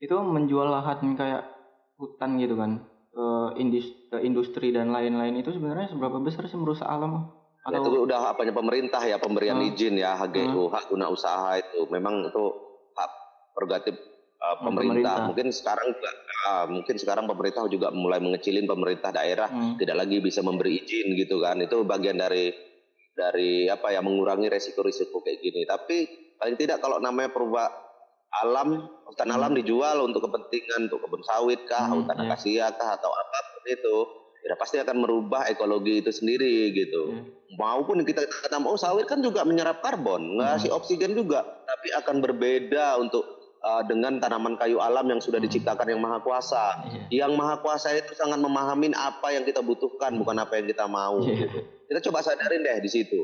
[0.02, 1.46] itu menjual lahan kayak
[1.94, 2.82] hutan gitu kan
[3.14, 3.26] ke
[3.62, 7.32] industri dan lain-lain itu sebenarnya seberapa besar sih merusak alam
[7.64, 9.68] ya, atau itu udah apanya pemerintah ya pemberian hmm.
[9.72, 10.72] izin ya HGU hmm.
[10.74, 12.44] hak guna usaha itu memang itu
[12.92, 13.12] hak
[13.54, 13.94] prerogatif
[14.42, 15.16] uh, pemerintah.
[15.16, 15.16] pemerintah.
[15.30, 15.88] Mungkin sekarang
[16.50, 19.78] uh, mungkin sekarang pemerintah juga mulai mengecilin pemerintah daerah hmm.
[19.78, 21.62] tidak lagi bisa memberi izin gitu kan.
[21.62, 22.50] Itu bagian dari
[23.12, 25.62] dari apa ya mengurangi resiko-resiko kayak gini.
[25.62, 25.96] Tapi
[26.36, 27.70] paling tidak kalau namanya perubah
[28.32, 29.36] alam, hutan hmm.
[29.36, 32.26] alam dijual untuk kepentingan untuk kebun sawit kah, hmm, hutan yeah.
[32.32, 33.12] akasia kah atau
[33.62, 33.96] apa pun itu,
[34.42, 37.14] ya pasti akan merubah ekologi itu sendiri gitu.
[37.14, 37.30] Hmm.
[37.54, 40.78] Maupun kita kata mau oh, sawit kan juga menyerap karbon, ngasih hmm.
[40.82, 43.22] oksigen juga, tapi akan berbeda untuk
[43.62, 45.46] uh, dengan tanaman kayu alam yang sudah hmm.
[45.46, 46.82] diciptakan yang maha kuasa.
[46.90, 47.30] Yeah.
[47.30, 51.22] Yang maha kuasa itu sangat memahami apa yang kita butuhkan, bukan apa yang kita mau.
[51.22, 51.46] Yeah.
[51.46, 51.58] Gitu.
[51.92, 53.20] Kita coba sadarin deh di situ.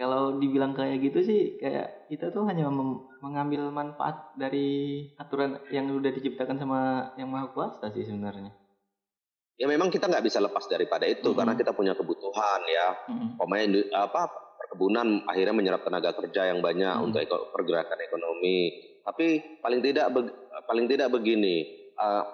[0.00, 2.72] Kalau dibilang kayak gitu sih, kayak kita tuh hanya
[3.20, 8.48] mengambil manfaat dari aturan yang sudah diciptakan sama yang maha kuasa sih sebenarnya.
[9.60, 11.36] Ya memang kita nggak bisa lepas daripada itu mm -hmm.
[11.36, 12.88] karena kita punya kebutuhan ya.
[13.12, 13.28] Mm -hmm.
[13.36, 14.22] Pemain apa
[14.56, 17.06] perkebunan akhirnya menyerap tenaga kerja yang banyak mm -hmm.
[17.12, 20.12] untuk pergerakan ekonomi tapi paling tidak
[20.68, 22.24] paling tidak begini, uh,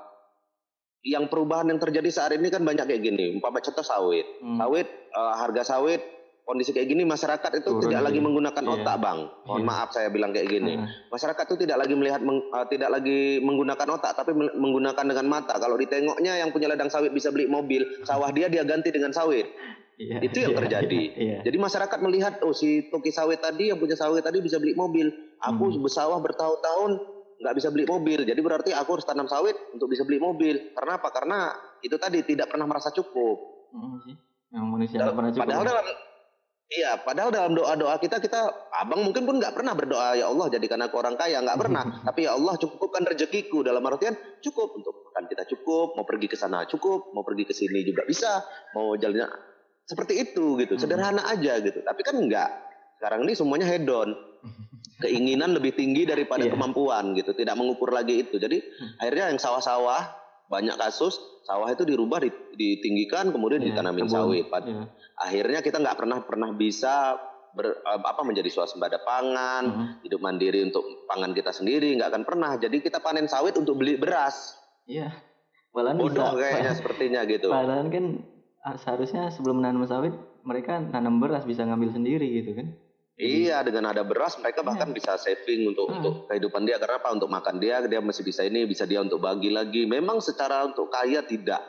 [1.07, 3.39] yang perubahan yang terjadi saat ini kan banyak kayak gini.
[3.39, 4.59] Umpama contoh sawit, hmm.
[4.59, 6.03] sawit uh, harga sawit
[6.47, 8.73] kondisi kayak gini masyarakat itu Turun tidak lagi menggunakan iya.
[8.79, 9.19] otak bang.
[9.51, 9.67] Mohon iya.
[9.67, 10.79] maaf saya bilang kayak gini.
[10.79, 10.87] Uh.
[11.11, 15.59] masyarakat itu tidak lagi melihat meng, uh, tidak lagi menggunakan otak tapi menggunakan dengan mata.
[15.59, 19.51] Kalau ditengoknya yang punya ladang sawit bisa beli mobil sawah dia dia ganti dengan sawit.
[19.97, 21.03] Iya, itu yang iya, terjadi.
[21.09, 21.39] iya, iya.
[21.41, 25.11] jadi masyarakat melihat oh si toki sawit tadi yang punya sawit tadi bisa beli mobil.
[25.43, 25.83] Aku hmm.
[25.83, 26.91] bersawah bertahun-tahun
[27.43, 28.23] nggak bisa beli mobil.
[28.23, 30.73] Jadi berarti aku harus tanam sawit untuk bisa beli mobil.
[30.77, 31.09] Karena apa?
[31.11, 31.51] Karena
[31.83, 33.69] itu tadi tidak pernah merasa cukup.
[33.73, 33.99] Hmm,
[34.55, 35.87] yang manusia pernah cukup padahal dalam
[36.67, 38.51] Iya, padahal dalam doa-doa kita kita
[38.83, 41.85] abang mungkin pun nggak pernah berdoa ya Allah jadikan aku orang kaya nggak pernah.
[42.11, 46.35] Tapi ya Allah cukupkan rezekiku dalam artian cukup untuk makan kita cukup, mau pergi ke
[46.35, 48.43] sana cukup, mau pergi ke sini juga bisa,
[48.75, 49.31] mau jalannya
[49.87, 50.83] seperti itu gitu, hmm.
[50.83, 51.87] sederhana aja gitu.
[51.87, 52.51] Tapi kan enggak.
[52.99, 54.11] Sekarang ini semuanya hedon.
[54.97, 56.51] Keinginan lebih tinggi daripada yeah.
[56.51, 58.43] kemampuan gitu, tidak mengukur lagi itu.
[58.43, 58.99] Jadi hmm.
[58.99, 62.23] akhirnya yang sawah-sawah banyak kasus sawah itu dirubah
[62.55, 64.15] ditinggikan kemudian yeah, ditanamin kebun.
[64.15, 64.47] sawit.
[64.51, 64.87] Yeah.
[65.19, 67.19] Akhirnya kita nggak pernah pernah bisa
[67.55, 69.89] ber, apa menjadi swasembada pangan, uh -huh.
[70.07, 72.53] hidup mandiri untuk pangan kita sendiri nggak akan pernah.
[72.59, 74.59] Jadi kita panen sawit untuk beli beras.
[74.87, 75.15] Iya.
[75.77, 77.49] Malahan Bodoh bisa, kayaknya sepertinya gitu.
[77.53, 78.05] Malahan kan
[78.65, 80.15] ah, seharusnya sebelum menanam sawit
[80.47, 82.73] mereka tanam beras bisa ngambil sendiri gitu kan.
[83.17, 84.69] Iya, dengan ada beras mereka iya.
[84.69, 85.97] bahkan bisa saving untuk hmm.
[86.01, 87.17] untuk kehidupan dia karena apa?
[87.17, 89.89] Untuk makan dia, dia masih bisa ini, bisa dia untuk bagi lagi.
[89.89, 91.65] Memang secara untuk kaya tidak.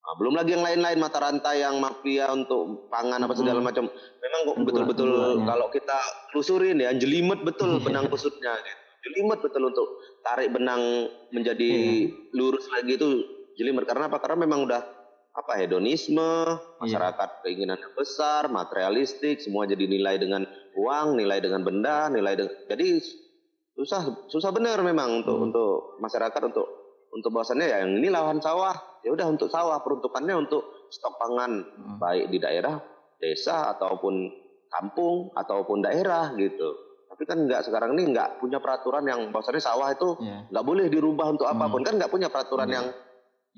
[0.00, 3.68] Nah, belum lagi yang lain-lain mata rantai yang mafia untuk pangan apa segala hmm.
[3.68, 3.84] macam.
[4.24, 5.10] Memang kok betul-betul
[5.44, 5.98] kalau kita
[6.32, 7.84] telusurin ya, jelimet betul iya.
[7.84, 8.80] benang kusutnya gitu.
[8.98, 11.70] Jelimet betul untuk tarik benang menjadi
[12.08, 12.32] iya.
[12.32, 13.20] lurus lagi itu
[13.60, 14.16] jelimet karena apa?
[14.16, 14.97] Karena memang udah
[15.38, 16.82] apa hedonisme, iya.
[16.82, 17.40] masyarakat iya.
[17.46, 20.42] keinginan yang besar, materialistik, semua jadi nilai dengan
[20.74, 22.98] uang, nilai dengan benda, nilai dengan jadi
[23.78, 25.46] susah susah benar memang untuk hmm.
[25.46, 25.72] untuk
[26.02, 26.66] masyarakat untuk
[27.14, 28.74] untuk bahwasannya ya yang ini lahan sawah
[29.06, 31.96] ya udah untuk sawah peruntukannya untuk stok pangan hmm.
[32.02, 32.82] baik di daerah
[33.22, 34.26] desa ataupun
[34.66, 36.74] kampung ataupun daerah gitu
[37.06, 40.50] tapi kan nggak sekarang ini nggak punya peraturan yang bahwasannya sawah itu iya.
[40.50, 40.70] nggak yeah.
[40.74, 41.86] boleh dirubah untuk apa pun hmm.
[41.86, 42.76] kan nggak punya peraturan yeah.
[42.82, 42.86] yang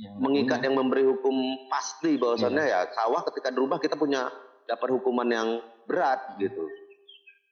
[0.00, 1.36] yang mengikat yang memberi hukum
[1.68, 2.88] pasti bahwasannya yeah.
[2.88, 4.32] ya sawah ketika dirubah kita punya
[4.64, 5.48] dapat hukuman yang
[5.84, 6.64] berat gitu.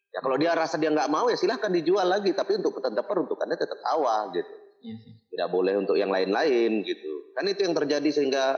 [0.09, 3.57] Ya kalau dia rasa dia nggak mau ya silahkan dijual lagi tapi untuk tetap peruntukannya
[3.61, 4.55] tetap sawah gitu.
[4.81, 4.97] Iya
[5.29, 7.37] Tidak boleh untuk yang lain-lain gitu.
[7.37, 8.57] Kan itu yang terjadi sehingga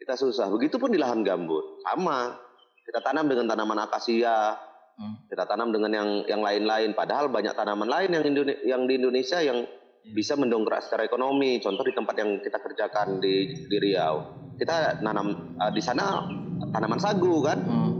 [0.00, 0.48] kita susah.
[0.48, 2.40] Begitupun di lahan gambut sama.
[2.80, 4.56] Kita tanam dengan tanaman akasia,
[4.98, 5.30] hmm.
[5.30, 6.90] kita tanam dengan yang yang lain-lain.
[6.96, 8.24] Padahal banyak tanaman lain yang
[8.66, 9.79] yang di Indonesia yang Iya.
[10.10, 11.60] Bisa mendongkrak secara ekonomi.
[11.60, 14.16] Contoh di tempat yang kita kerjakan di, di Riau,
[14.56, 16.24] kita nanam uh, di sana
[16.72, 17.58] tanaman sagu kan.
[17.60, 17.92] Hmm.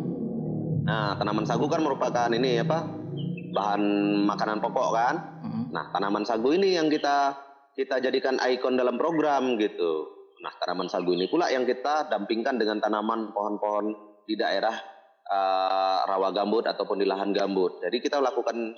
[0.85, 2.89] Nah, tanaman sagu kan merupakan ini apa
[3.53, 3.83] bahan
[4.27, 5.15] makanan pokok kan.
[5.45, 5.65] Hmm.
[5.71, 7.37] Nah, tanaman sagu ini yang kita
[7.77, 10.09] kita jadikan ikon dalam program gitu.
[10.41, 13.93] Nah, tanaman sagu ini pula yang kita dampingkan dengan tanaman pohon-pohon
[14.25, 14.73] di daerah
[15.29, 17.81] uh, rawa gambut ataupun di lahan gambut.
[17.85, 18.73] Jadi kita lakukan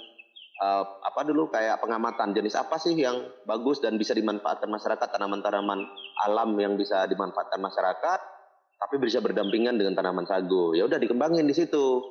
[0.61, 2.37] uh, apa dulu kayak pengamatan.
[2.37, 5.09] Jenis apa sih yang bagus dan bisa dimanfaatkan masyarakat?
[5.09, 5.81] Tanaman-tanaman
[6.29, 8.21] alam yang bisa dimanfaatkan masyarakat
[8.83, 10.75] tapi bisa berdampingan dengan tanaman sagu.
[10.75, 12.03] Ya udah dikembangin di situ.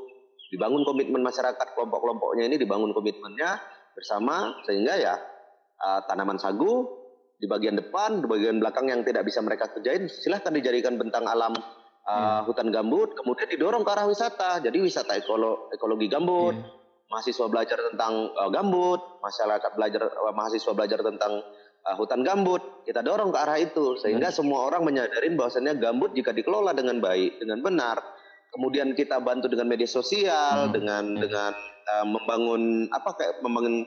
[0.56, 3.60] Dibangun komitmen masyarakat kelompok-kelompoknya ini dibangun komitmennya
[3.92, 5.16] bersama sehingga ya
[5.80, 6.88] uh, tanaman sagu
[7.40, 11.56] di bagian depan di bagian belakang yang tidak bisa mereka kerjain silahkan dijadikan bentang alam
[12.08, 12.40] uh, hmm.
[12.52, 14.64] hutan gambut kemudian didorong ke arah wisata.
[14.64, 16.56] Jadi wisata ekolo, ekologi gambut.
[16.56, 16.81] Hmm
[17.12, 21.44] mahasiswa belajar tentang uh, gambut, masyarakat belajar uh, mahasiswa belajar tentang
[21.84, 22.64] uh, hutan gambut.
[22.88, 24.38] Kita dorong ke arah itu sehingga hmm.
[24.40, 28.00] semua orang menyadari bahwasannya gambut jika dikelola dengan baik, dengan benar,
[28.56, 30.74] kemudian kita bantu dengan media sosial, hmm.
[30.74, 31.20] dengan hmm.
[31.20, 31.52] dengan
[31.92, 33.84] uh, membangun apa kayak membangun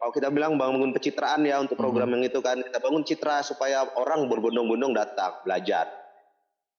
[0.00, 2.14] kalau kita bilang bangun pencitraan ya untuk program hmm.
[2.18, 5.86] yang itu kan kita bangun citra supaya orang berbondong-bondong datang belajar.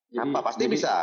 [0.06, 0.94] Jadi, apa pasti jadi, bisa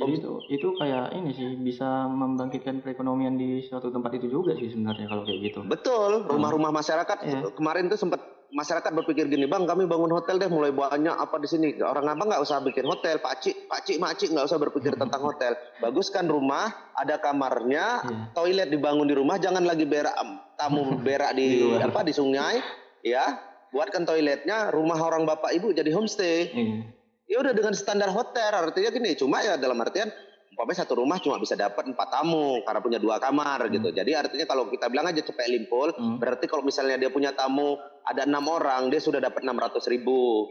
[0.00, 4.72] jadi itu itu kayak ini sih bisa membangkitkan perekonomian di suatu tempat itu juga sih
[4.72, 5.60] sebenarnya kalau kayak gitu.
[5.68, 7.52] Betul, rumah-rumah masyarakat yeah.
[7.52, 11.48] kemarin tuh sempat masyarakat berpikir gini, bang kami bangun hotel deh mulai banyak apa di
[11.52, 11.68] sini.
[11.84, 14.96] Orang apa nggak usah bikin hotel, pak cik, pak cik, mak cik nggak usah berpikir
[14.96, 15.52] tentang hotel.
[15.78, 18.26] Bagus kan rumah, ada kamarnya, yeah.
[18.32, 20.16] toilet dibangun di rumah, jangan lagi berak
[20.56, 22.58] tamu berak di, di apa di sungai,
[23.04, 23.36] ya.
[23.70, 26.50] Buatkan toiletnya, rumah orang bapak ibu jadi homestay.
[26.50, 26.99] Yeah
[27.30, 30.10] ya udah dengan standar hotel artinya gini cuma ya dalam artian
[30.50, 33.70] umpamanya satu rumah cuma bisa dapat empat tamu karena punya dua kamar gitu.
[33.70, 33.74] hmm.
[33.78, 36.18] gitu jadi artinya kalau kita bilang aja cepet limpul hmm.
[36.18, 40.50] berarti kalau misalnya dia punya tamu ada enam orang dia sudah dapat enam ratus ribu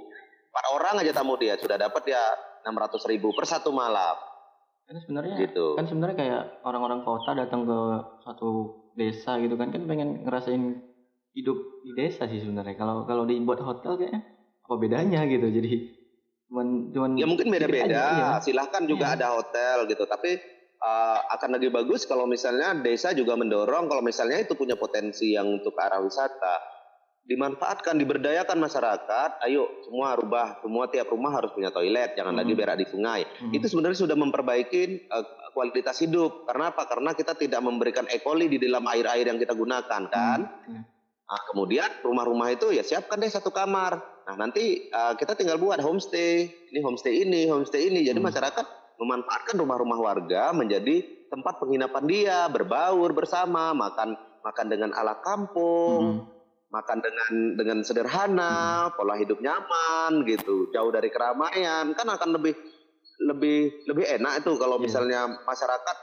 [0.49, 2.23] empat orang aja tamu dia sudah dapat ya
[2.63, 4.15] enam ratus ribu per satu malam
[4.89, 5.77] kan sebenarnya gitu.
[5.77, 7.79] kan sebenarnya kayak orang-orang kota datang ke
[8.25, 8.49] satu
[8.97, 10.81] desa gitu kan kan pengen ngerasain
[11.37, 14.25] hidup di desa sih sebenarnya kalau kalau dibuat hotel kayaknya
[14.65, 15.98] apa bedanya gitu jadi
[16.49, 17.93] Cuman, cuman ya mungkin beda-beda.
[17.93, 18.29] Ya.
[18.41, 19.21] Silahkan juga ya.
[19.21, 20.03] ada hotel gitu.
[20.09, 20.41] Tapi
[20.81, 25.45] uh, akan lebih bagus kalau misalnya desa juga mendorong kalau misalnya itu punya potensi yang
[25.61, 26.79] untuk ke arah wisata
[27.29, 29.45] dimanfaatkan, diberdayakan masyarakat.
[29.45, 32.41] Ayo semua rubah, semua tiap rumah harus punya toilet, jangan hmm.
[32.41, 33.21] lagi berak di sungai.
[33.21, 33.53] Hmm.
[33.53, 36.49] Itu sebenarnya sudah memperbaiki uh, kualitas hidup.
[36.49, 36.89] Karena apa?
[36.89, 40.39] Karena kita tidak memberikan ekoli di dalam air-air yang kita gunakan, kan?
[40.65, 40.83] Hmm.
[41.29, 44.01] Nah, kemudian rumah-rumah itu ya siapkan deh satu kamar.
[44.25, 46.49] Nah, nanti uh, kita tinggal buat homestay.
[46.73, 48.01] Ini homestay ini, homestay ini.
[48.01, 48.27] Jadi hmm.
[48.33, 48.65] masyarakat
[48.97, 56.25] memanfaatkan rumah-rumah warga menjadi tempat penginapan dia, berbaur bersama, makan makan dengan ala kampung.
[56.25, 56.39] Hmm
[56.69, 58.93] makan dengan dengan sederhana, hmm.
[58.93, 62.53] pola hidup nyaman gitu, jauh dari keramaian, kan akan lebih
[63.19, 64.85] lebih lebih enak itu kalau yeah.
[64.87, 65.97] misalnya masyarakat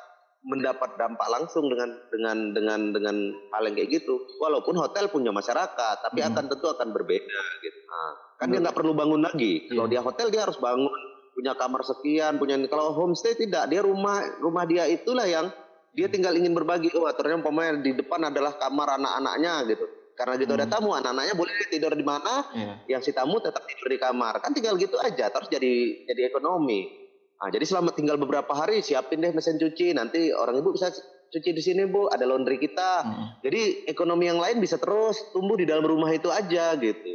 [0.47, 3.17] mendapat dampak langsung dengan dengan dengan dengan
[3.51, 4.15] hal yang kayak gitu.
[4.39, 6.29] Walaupun hotel punya masyarakat, tapi hmm.
[6.31, 7.79] akan tentu akan berbeda gitu.
[7.91, 8.53] Nah, kan hmm.
[8.55, 9.67] dia nggak perlu bangun lagi.
[9.67, 9.99] Kalau yeah.
[9.99, 10.95] dia hotel dia harus bangun
[11.35, 15.51] punya kamar sekian, punya kalau homestay tidak, dia rumah rumah dia itulah yang
[15.93, 16.95] dia tinggal ingin berbagi.
[16.95, 20.61] Oh, ternyata pemain di depan adalah kamar anak-anaknya gitu karena gitu hmm.
[20.65, 22.77] ada tamu, anak-anaknya boleh tidur di mana, yeah.
[22.89, 24.41] yang si tamu tetap tidur di kamar.
[24.41, 27.06] Kan tinggal gitu aja, terus jadi jadi ekonomi.
[27.37, 30.89] Nah, jadi selama tinggal beberapa hari siapin deh mesin cuci, nanti orang ibu bisa
[31.29, 33.05] cuci di sini bu, ada laundry kita.
[33.05, 33.27] Hmm.
[33.45, 37.13] Jadi ekonomi yang lain bisa terus tumbuh di dalam rumah itu aja gitu.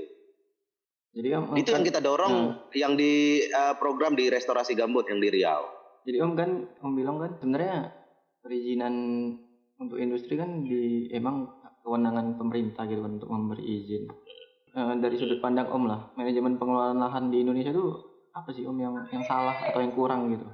[1.12, 2.78] Jadi kan, itu kan, yang kita dorong, hmm.
[2.78, 5.64] yang di uh, program di restorasi gambut yang di Riau.
[6.06, 7.94] Jadi om kan, om bilang kan sebenarnya
[8.42, 8.94] perizinan
[9.82, 11.50] untuk industri kan di emang
[11.82, 14.06] kewenangan pemerintah gitu kan untuk memberi izin.
[14.72, 18.78] Uh, dari sudut pandang Om lah, manajemen pengelolaan lahan di Indonesia itu apa sih Om
[18.80, 20.48] yang yang salah atau yang kurang gitu?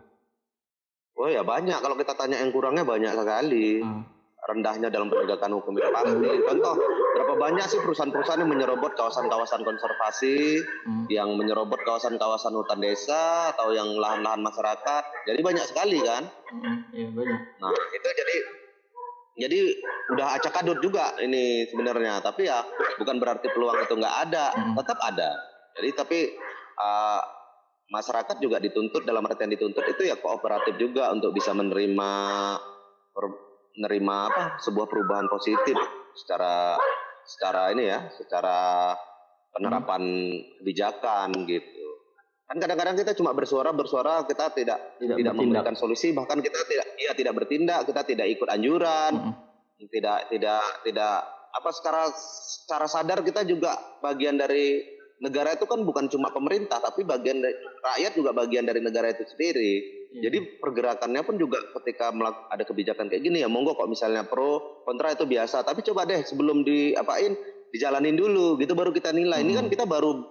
[1.18, 1.78] Oh ya banyak.
[1.82, 3.82] Kalau kita tanya yang kurangnya banyak sekali.
[3.82, 4.06] Hmm.
[4.48, 6.40] Rendahnya dalam penegakan hukum itu pasti.
[6.46, 6.74] Contoh,
[7.20, 11.06] berapa banyak sih perusahaan-perusahaan yang menyerobot kawasan-kawasan konservasi, hmm.
[11.12, 15.04] yang menyerobot kawasan-kawasan hutan desa atau yang lahan-lahan masyarakat.
[15.28, 16.32] Jadi banyak sekali kan?
[16.54, 17.40] Hmm, iya banyak.
[17.60, 18.36] Nah itu jadi
[19.38, 19.60] jadi
[20.18, 22.66] udah acak kadut juga ini sebenarnya tapi ya
[22.98, 24.74] bukan berarti peluang itu nggak ada hmm.
[24.82, 25.30] tetap ada
[25.78, 26.34] jadi tapi
[26.82, 27.22] uh,
[27.88, 32.12] masyarakat juga dituntut dalam artian dituntut itu ya kooperatif juga untuk bisa menerima
[33.78, 35.78] menerima apa sebuah perubahan positif
[36.18, 36.76] secara
[37.24, 38.92] secara ini ya secara
[39.56, 40.62] penerapan hmm.
[40.62, 41.88] kebijakan gitu
[42.48, 46.88] kan kadang-kadang kita cuma bersuara bersuara kita tidak tidak, tidak memberikan solusi bahkan kita tidak
[46.96, 49.88] ya tidak bertindak kita tidak ikut anjuran hmm.
[49.92, 51.16] tidak tidak tidak
[51.58, 57.02] apa secara secara sadar kita juga bagian dari negara itu kan bukan cuma pemerintah tapi
[57.02, 59.96] bagian dari rakyat juga bagian dari negara itu sendiri.
[60.08, 60.24] Hmm.
[60.24, 62.16] jadi pergerakannya pun juga ketika
[62.48, 65.68] ada kebijakan kayak gini ya monggo kok misalnya pro kontra itu biasa.
[65.68, 67.36] Tapi coba deh sebelum diapain
[67.76, 69.44] dijalanin dulu gitu baru kita nilai.
[69.44, 69.46] Hmm.
[69.50, 70.24] ini kan kita baru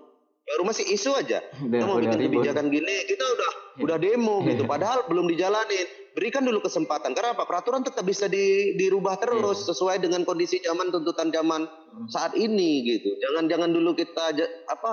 [0.46, 1.42] baru masih isu aja.
[1.42, 3.51] Kita mau bikin kebijakan gini kita udah
[3.85, 4.64] udah demo gitu.
[4.64, 4.70] Iya.
[4.70, 9.76] padahal belum dijalanin berikan dulu kesempatan karena apa peraturan tetap bisa di, dirubah terus ya.
[9.76, 12.09] sesuai dengan kondisi zaman tuntutan zaman hmm.
[12.09, 14.33] saat ini gitu jangan jangan dulu kita
[14.66, 14.90] apa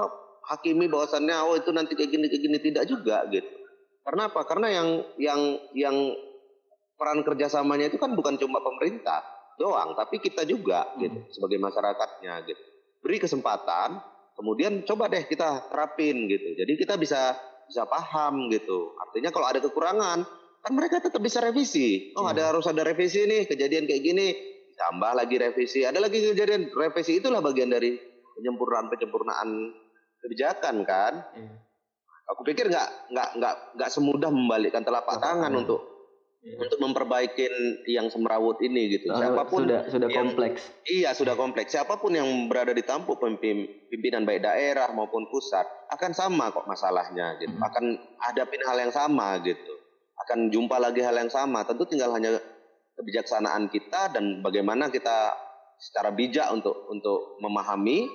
[0.52, 3.48] hakimi bahwasannya oh itu nanti kayak gini kayak gini tidak juga gitu
[4.04, 5.96] karena apa karena yang yang yang
[7.00, 9.24] peran kerjasamanya itu kan bukan cuma pemerintah
[9.56, 11.00] doang tapi kita juga hmm.
[11.08, 12.64] gitu sebagai masyarakatnya gitu
[13.00, 14.04] beri kesempatan
[14.38, 16.58] kemudian coba deh kita terapin gitu.
[16.58, 17.38] Jadi kita bisa
[17.70, 18.98] bisa paham gitu.
[19.00, 20.26] Artinya kalau ada kekurangan,
[20.63, 22.15] kan mereka tetap bisa revisi.
[22.15, 24.28] Oh, ada harus ada revisi nih, kejadian kayak gini,
[24.80, 25.84] tambah lagi revisi.
[25.84, 27.99] Ada lagi kejadian revisi itulah bagian dari
[28.39, 29.49] penyempurnaan-penyempurnaan
[30.23, 31.13] kebijakan kan.
[31.36, 31.60] Hmm.
[32.32, 35.84] Aku pikir nggak nggak nggak nggak semudah membalikkan telapak tangan untuk
[36.39, 36.56] yeah.
[36.56, 37.43] untuk memperbaiki
[37.91, 39.12] yang semrawut ini gitu.
[39.12, 40.71] Oh, Siapa pun sudah sudah yang, kompleks.
[40.88, 41.76] Iya, sudah kompleks.
[41.76, 47.36] Siapa pun yang berada di tampuk pimpinan baik daerah maupun pusat akan sama kok masalahnya
[47.43, 47.56] gitu.
[47.60, 47.67] Hmm.
[47.67, 47.86] Akan
[48.23, 49.73] hadapin hal yang sama gitu.
[50.24, 51.68] Akan jumpa lagi hal yang sama.
[51.68, 52.40] Tentu tinggal hanya
[52.96, 55.34] kebijaksanaan kita dan bagaimana kita
[55.82, 58.08] secara bijak untuk untuk memahami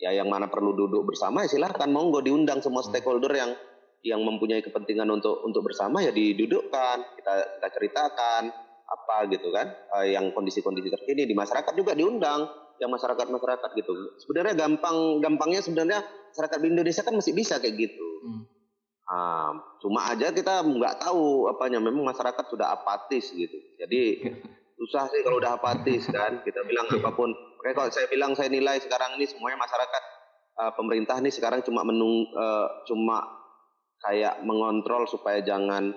[0.00, 2.88] ya yang mana perlu duduk bersama ya silahkan monggo diundang semua mm.
[2.88, 3.52] stakeholder yang
[4.00, 8.42] yang mempunyai kepentingan untuk untuk bersama ya didudukkan kita kita ceritakan
[8.90, 12.48] apa gitu kan uh, yang kondisi-kondisi terkini di masyarakat juga diundang
[12.80, 13.92] yang masyarakat masyarakat gitu
[14.24, 16.00] sebenarnya gampang gampangnya sebenarnya
[16.32, 18.42] masyarakat di Indonesia kan masih bisa kayak gitu hmm.
[19.10, 19.52] Uh,
[19.82, 21.82] cuma aja kita nggak tahu apanya.
[21.82, 23.58] Memang masyarakat sudah apatis gitu.
[23.76, 24.30] Jadi
[24.78, 26.40] susah sih kalau udah apatis kan.
[26.46, 27.34] Kita bilang apa pun.
[27.60, 30.02] Kayak kalau saya bilang saya nilai sekarang ini semuanya masyarakat
[30.56, 33.20] uh, pemerintah ini sekarang cuma menung uh, cuma
[34.00, 35.92] kayak mengontrol supaya jangan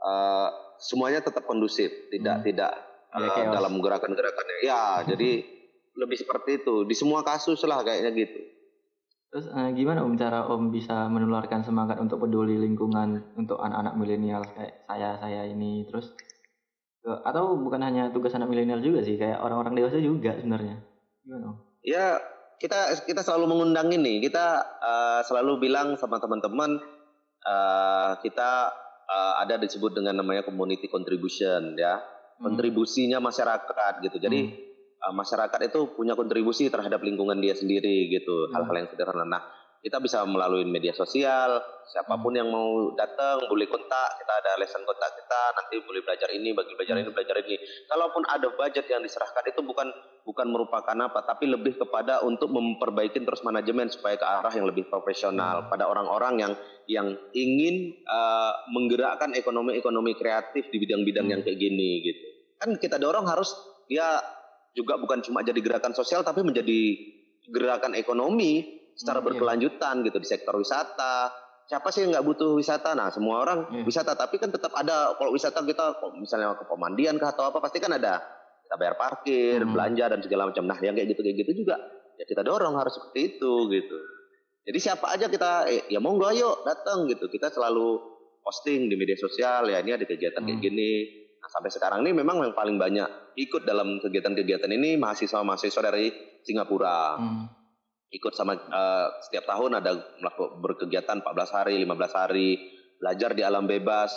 [0.00, 2.46] uh, semuanya tetap kondusif, tidak hmm.
[2.52, 2.72] tidak
[3.12, 4.56] uh, dalam gerakan-gerakannya.
[4.60, 5.44] Ya, jadi
[5.96, 6.84] lebih seperti itu.
[6.84, 8.40] Di semua kasus lah kayaknya gitu.
[9.30, 14.42] Terus uh, gimana Om cara Om bisa menularkan semangat untuk peduli lingkungan untuk anak-anak milenial
[14.46, 15.86] kayak saya saya ini?
[15.86, 16.14] Terus
[17.06, 20.82] atau bukan hanya tugas anak milenial juga sih kayak orang-orang dewasa juga sebenarnya.
[21.22, 22.18] Gimana ya
[22.58, 24.18] kita kita selalu mengundang ini.
[24.18, 24.46] Kita
[24.82, 26.82] uh, selalu bilang sama teman-teman
[27.46, 28.74] uh, kita
[29.06, 32.02] uh, ada disebut dengan namanya community contribution ya.
[32.36, 32.52] Hmm.
[32.52, 34.20] kontribusinya masyarakat gitu.
[34.20, 34.65] Jadi hmm.
[35.02, 38.80] Uh, masyarakat itu punya kontribusi terhadap lingkungan dia sendiri gitu hal-hal hmm.
[38.84, 39.42] yang sederhana nah
[39.86, 42.40] kita bisa melalui media sosial siapa pun hmm.
[42.42, 46.74] yang mau datang boleh kontak kita ada lesson kontak kita nanti boleh belajar ini bagi
[46.74, 47.14] belajar ini hmm.
[47.14, 49.86] belajar ini kalaupun ada budget yang diserahkan itu bukan
[50.26, 54.90] bukan merupakan apa tapi lebih kepada untuk memperbaiki terus manajemen supaya ke arah yang lebih
[54.90, 55.70] profesional hmm.
[55.70, 56.52] pada orang-orang yang
[56.90, 61.32] yang ingin uh, menggerakkan ekonomi-ekonomi kreatif di bidang-bidang hmm.
[61.38, 62.26] yang kayak gini gitu
[62.58, 63.54] kan kita dorong harus
[63.86, 64.18] dia
[64.76, 66.80] juga bukan cuma jadi gerakan sosial tapi menjadi
[67.48, 69.28] gerakan ekonomi secara hmm, iya.
[69.32, 70.04] berkelanjutan iya.
[70.12, 71.32] gitu di sektor wisata.
[71.66, 72.94] Siapa sih yang nggak butuh wisata?
[72.94, 73.82] Nah, semua orang iya.
[73.82, 77.82] wisata, tapi kan tetap ada kalau wisata kita misalnya ke pemandian kah atau apa pasti
[77.82, 78.22] kan ada
[78.66, 79.74] kita bayar parkir, hmm.
[79.74, 80.64] belanja dan segala macam.
[80.68, 81.76] Nah, yang kayak gitu kayak gitu juga
[82.16, 83.98] ya kita dorong harus seperti itu gitu.
[84.66, 87.30] Jadi siapa aja kita eh, ya monggo ayo datang gitu.
[87.30, 88.02] Kita selalu
[88.42, 90.48] posting di media sosial ya ini ada kegiatan hmm.
[90.48, 90.92] kayak gini.
[91.36, 96.10] Nah, sampai sekarang ini memang yang paling banyak ikut dalam kegiatan-kegiatan ini mahasiswa-mahasiswa dari
[96.42, 97.20] Singapura.
[97.20, 97.56] Hmm
[98.16, 102.50] ikut sama uh, setiap tahun ada melakukan berkegiatan 14 hari, 15 hari,
[103.02, 104.14] belajar di alam bebas.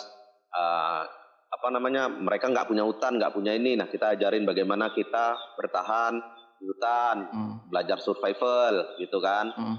[0.50, 1.02] Uh,
[1.50, 2.06] apa namanya?
[2.06, 3.74] Mereka nggak punya hutan, nggak punya ini.
[3.74, 6.22] Nah, kita ajarin bagaimana kita bertahan
[6.60, 7.54] di hutan, hmm.
[7.68, 9.50] belajar survival gitu kan.
[9.58, 9.76] Hmm.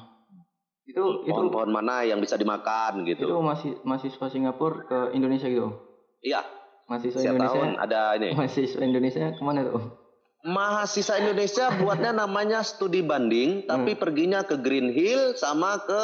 [0.84, 3.32] Itu pohon-pohon mana yang bisa dimakan gitu.
[3.32, 5.72] Itu masih mahasiswa Singapura ke Indonesia gitu.
[6.20, 6.44] Iya.
[6.92, 7.48] Mahasiswa Indonesia.
[7.48, 8.30] tahun ada ini.
[8.36, 10.02] Mahasiswa Indonesia ke mana tuh?
[10.42, 14.02] mahasiswa Indonesia buatnya namanya studi banding, tapi hmm.
[14.02, 16.02] perginya ke Green Hill sama ke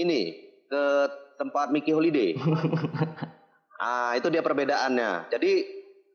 [0.00, 0.36] ini
[0.68, 0.84] ke
[1.40, 2.36] tempat Mickey Holiday.
[3.84, 5.32] ah itu dia perbedaannya.
[5.32, 5.52] Jadi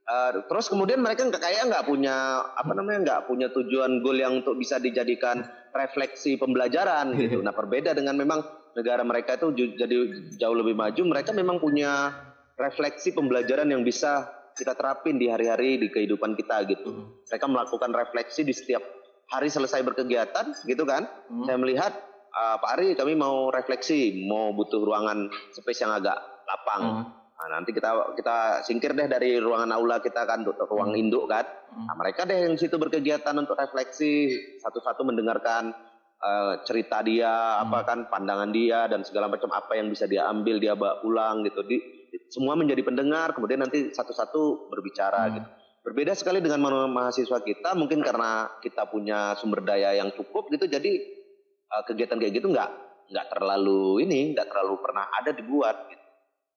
[0.06, 4.46] uh, terus kemudian mereka nggak kayak nggak punya apa namanya nggak punya tujuan goal yang
[4.46, 5.42] untuk bisa dijadikan
[5.74, 7.42] refleksi pembelajaran gitu.
[7.46, 8.46] Nah berbeda dengan memang
[8.78, 9.98] negara mereka itu jadi
[10.38, 11.02] jauh lebih maju.
[11.02, 12.14] Mereka memang punya
[12.58, 16.90] refleksi pembelajaran yang bisa kita terapin di hari-hari di kehidupan kita gitu.
[16.94, 17.06] Hmm.
[17.26, 18.86] Mereka melakukan refleksi di setiap
[19.30, 21.10] hari selesai berkegiatan gitu kan.
[21.30, 21.46] Hmm.
[21.50, 21.94] Saya melihat
[22.34, 26.84] uh, Pak Ari kami mau refleksi, mau butuh ruangan space yang agak lapang.
[26.84, 27.06] Hmm.
[27.34, 31.02] Nah, nanti kita kita singkir deh dari ruangan aula kita kan untuk ruang hmm.
[31.02, 31.44] induk kan.
[31.74, 31.90] Hmm.
[31.90, 35.74] Nah, mereka deh yang situ berkegiatan untuk refleksi, satu-satu mendengarkan
[36.22, 37.62] uh, cerita dia, hmm.
[37.68, 41.42] apa kan pandangan dia dan segala macam apa yang bisa dia ambil dia bawa pulang
[41.42, 41.66] gitu.
[41.66, 41.78] Di
[42.30, 45.34] semua menjadi pendengar, kemudian nanti satu-satu berbicara hmm.
[45.38, 45.50] gitu.
[45.84, 50.92] Berbeda sekali dengan mahasiswa kita, mungkin karena kita punya sumber daya yang cukup gitu, jadi
[51.76, 52.72] uh, kegiatan kayak gitu nggak
[53.12, 55.92] nggak terlalu ini, nggak terlalu pernah ada dibuat.
[55.92, 56.04] Gitu.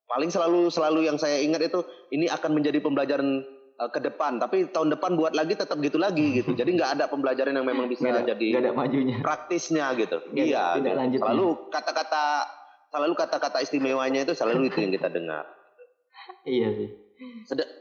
[0.06, 1.82] Paling selalu selalu yang saya ingat itu
[2.14, 3.42] ini akan menjadi pembelajaran
[3.82, 6.54] uh, ke depan, tapi tahun depan buat lagi tetap gitu lagi gitu.
[6.54, 9.16] Jadi nggak ada pembelajaran yang memang bisa gak jadi gak ada majunya.
[9.26, 10.22] praktisnya gitu.
[10.30, 11.18] Gak iya, gitu.
[11.18, 12.46] selalu kata-kata
[12.90, 15.44] selalu kata-kata istimewanya itu selalu itu yang kita dengar.
[16.46, 16.88] Iya sih.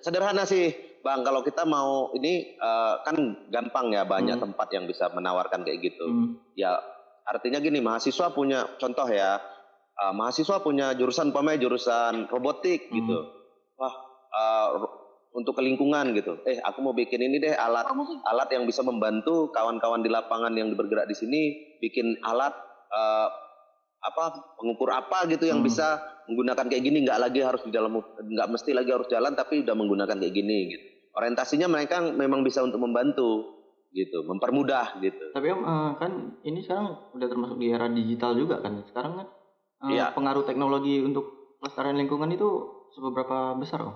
[0.01, 0.71] Sederhana sih,
[1.03, 1.25] Bang.
[1.27, 4.45] Kalau kita mau ini uh, kan gampang ya banyak hmm.
[4.49, 6.05] tempat yang bisa menawarkan kayak gitu.
[6.07, 6.39] Hmm.
[6.55, 6.79] Ya
[7.27, 9.41] artinya gini, mahasiswa punya contoh ya.
[9.95, 12.95] Uh, mahasiswa punya jurusan umpamanya jurusan robotik hmm.
[12.95, 13.19] gitu.
[13.75, 13.93] Wah,
[14.31, 14.67] uh,
[15.35, 16.39] untuk kelingkungan gitu.
[16.47, 17.91] Eh, aku mau bikin ini deh alat
[18.23, 21.41] alat yang bisa membantu kawan-kawan di lapangan yang bergerak di sini
[21.83, 22.55] bikin alat
[22.87, 23.27] uh,
[24.05, 25.67] apa pengukur apa gitu yang hmm.
[25.67, 26.97] bisa menggunakan kayak gini.
[27.01, 30.57] Nggak lagi harus di dalam nggak mesti lagi harus jalan tapi udah menggunakan kayak gini
[30.69, 30.85] gitu.
[31.15, 33.55] Orientasinya mereka memang bisa untuk membantu
[33.95, 35.31] gitu mempermudah gitu.
[35.31, 38.83] Tapi om uh, kan ini sekarang udah termasuk di era digital juga kan?
[38.91, 39.27] Sekarang kan
[39.87, 40.11] uh, ya.
[40.11, 42.47] pengaruh teknologi untuk pelestarian lingkungan itu
[42.91, 43.95] seberapa besar om?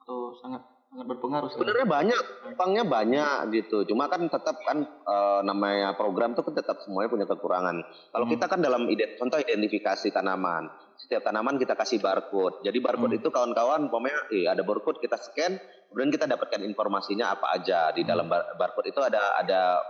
[0.00, 2.22] Atau sangat sangat berpengaruh sebenarnya banyak
[2.54, 7.26] pangnya banyak gitu cuma kan tetap kan e, namanya program itu kan tetap semuanya punya
[7.26, 7.82] kekurangan
[8.14, 8.32] kalau hmm.
[8.38, 13.20] kita kan dalam ide, contoh identifikasi tanaman setiap tanaman kita kasih barcode jadi barcode hmm.
[13.26, 15.58] itu kawan-kawan pokoknya eh, ada barcode kita scan
[15.90, 18.08] kemudian kita dapatkan informasinya apa aja di hmm.
[18.14, 19.82] dalam bar barcode itu ada ada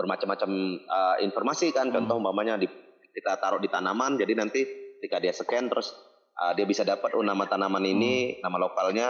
[0.00, 0.50] bermacam-macam
[0.88, 2.00] uh, informasi kan hmm.
[2.00, 2.64] contoh umpamanya di,
[3.12, 4.64] kita taruh di tanaman jadi nanti
[4.96, 5.92] ketika dia scan terus
[6.38, 8.40] uh, dia bisa dapat oh nama tanaman ini, hmm.
[8.44, 9.08] nama lokalnya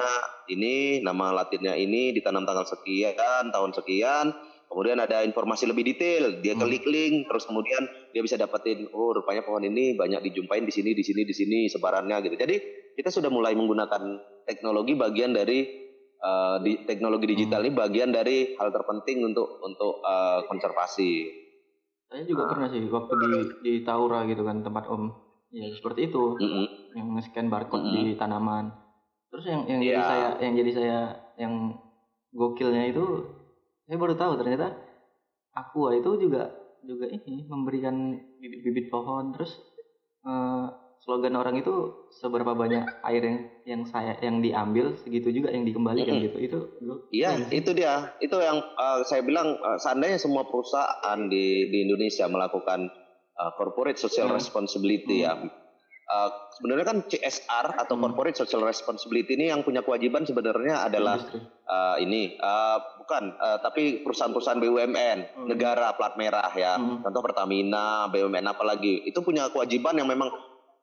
[0.50, 4.34] ini, nama latinnya ini, ditanam tanggal sekian, tahun sekian.
[4.72, 6.64] Kemudian ada informasi lebih detail, dia hmm.
[6.64, 7.84] klik link, terus kemudian
[8.16, 11.58] dia bisa dapetin, oh rupanya pohon ini banyak dijumpain di sini, di sini, di sini
[11.68, 12.40] sebarannya gitu.
[12.40, 12.56] Jadi
[12.96, 14.00] kita sudah mulai menggunakan
[14.48, 15.68] teknologi bagian dari
[16.24, 17.68] uh, di, teknologi digital hmm.
[17.68, 21.44] ini bagian dari hal terpenting untuk untuk uh, konservasi.
[22.08, 22.50] Saya juga nah.
[22.56, 23.28] pernah sih waktu di
[23.60, 26.66] di Taura gitu kan tempat Om ya seperti itu mm -hmm.
[26.96, 28.04] yang nge-scan barcode mm -hmm.
[28.08, 28.72] di tanaman
[29.28, 29.88] terus yang yang yeah.
[29.88, 30.08] jadi iya.
[30.08, 30.98] saya yang jadi saya
[31.36, 31.54] yang
[32.32, 33.04] gokilnya itu
[33.84, 34.72] saya baru tahu ternyata
[35.52, 36.48] aqua itu juga
[36.82, 39.60] juga ini memberikan bibit-bibit pohon terus
[40.24, 40.72] uh,
[41.04, 46.16] slogan orang itu seberapa banyak air yang yang saya yang diambil segitu juga yang dikembalikan
[46.16, 46.26] mm -hmm.
[46.32, 46.58] gitu itu
[47.12, 52.24] iya itu dia itu yang uh, saya bilang uh, seandainya semua perusahaan di di Indonesia
[52.30, 52.88] melakukan
[53.38, 54.36] uh, corporate social hmm.
[54.36, 55.26] responsibility hmm.
[55.26, 55.32] ya
[56.12, 58.02] uh, sebenarnya kan CSR atau hmm.
[58.02, 61.18] corporate social responsibility ini yang punya kewajiban sebenarnya adalah
[61.68, 65.46] uh, ini uh, bukan uh, tapi perusahaan-perusahaan BUMN hmm.
[65.48, 67.06] negara plat merah ya hmm.
[67.06, 70.32] contoh Pertamina BUMN apalagi itu punya kewajiban yang memang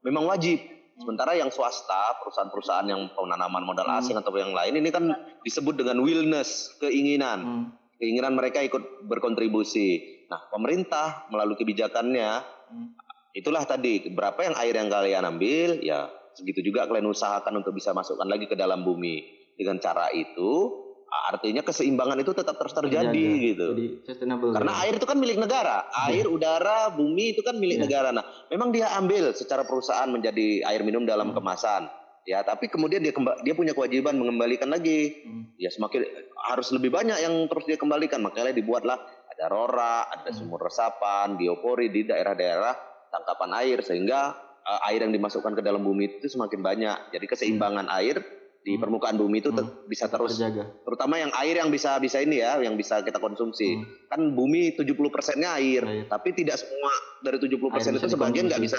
[0.03, 0.59] memang wajib.
[0.99, 4.03] Sementara yang swasta, perusahaan-perusahaan yang penanaman modal hmm.
[4.03, 5.07] asing atau yang lain ini kan
[5.47, 7.39] disebut dengan willness, keinginan.
[7.39, 7.63] Hmm.
[7.99, 10.23] Keinginan mereka ikut berkontribusi.
[10.31, 12.31] Nah, pemerintah melalui kebijakannya
[12.71, 12.87] hmm.
[13.35, 17.91] itulah tadi berapa yang air yang kalian ambil, ya segitu juga kalian usahakan untuk bisa
[17.91, 19.37] masukkan lagi ke dalam bumi.
[19.59, 20.71] Dengan cara itu
[21.09, 23.67] artinya keseimbangan itu tetap terus terjadi ya, gitu.
[23.75, 24.55] Jadi sustainable.
[24.55, 24.79] Karena ya.
[24.87, 26.31] air itu kan milik negara, air, ya.
[26.31, 27.83] udara, bumi itu kan milik ya.
[27.89, 28.09] negara.
[28.15, 31.35] Nah, memang dia ambil secara perusahaan menjadi air minum dalam hmm.
[31.35, 31.91] kemasan.
[32.29, 33.09] Ya, tapi kemudian dia
[33.41, 35.25] dia punya kewajiban mengembalikan lagi.
[35.25, 35.49] Hmm.
[35.57, 36.05] Ya semakin
[36.53, 38.21] harus lebih banyak yang terus dia kembalikan.
[38.21, 39.01] Makanya dibuatlah
[39.33, 40.37] ada rora, ada hmm.
[40.37, 42.77] sumur resapan, biopori di daerah-daerah
[43.09, 46.97] tangkapan air sehingga uh, air yang dimasukkan ke dalam bumi itu semakin banyak.
[47.17, 47.97] Jadi keseimbangan hmm.
[47.97, 48.21] air
[48.61, 48.81] di hmm.
[48.85, 49.89] permukaan bumi itu hmm.
[49.89, 50.69] bisa terus terjaga.
[50.85, 53.73] Terutama yang air yang bisa bisa ini ya, yang bisa kita konsumsi.
[53.73, 53.89] Hmm.
[54.05, 56.93] Kan bumi 70 persennya air, air, tapi tidak semua
[57.25, 58.77] dari 70 persen itu sebagian nggak bisa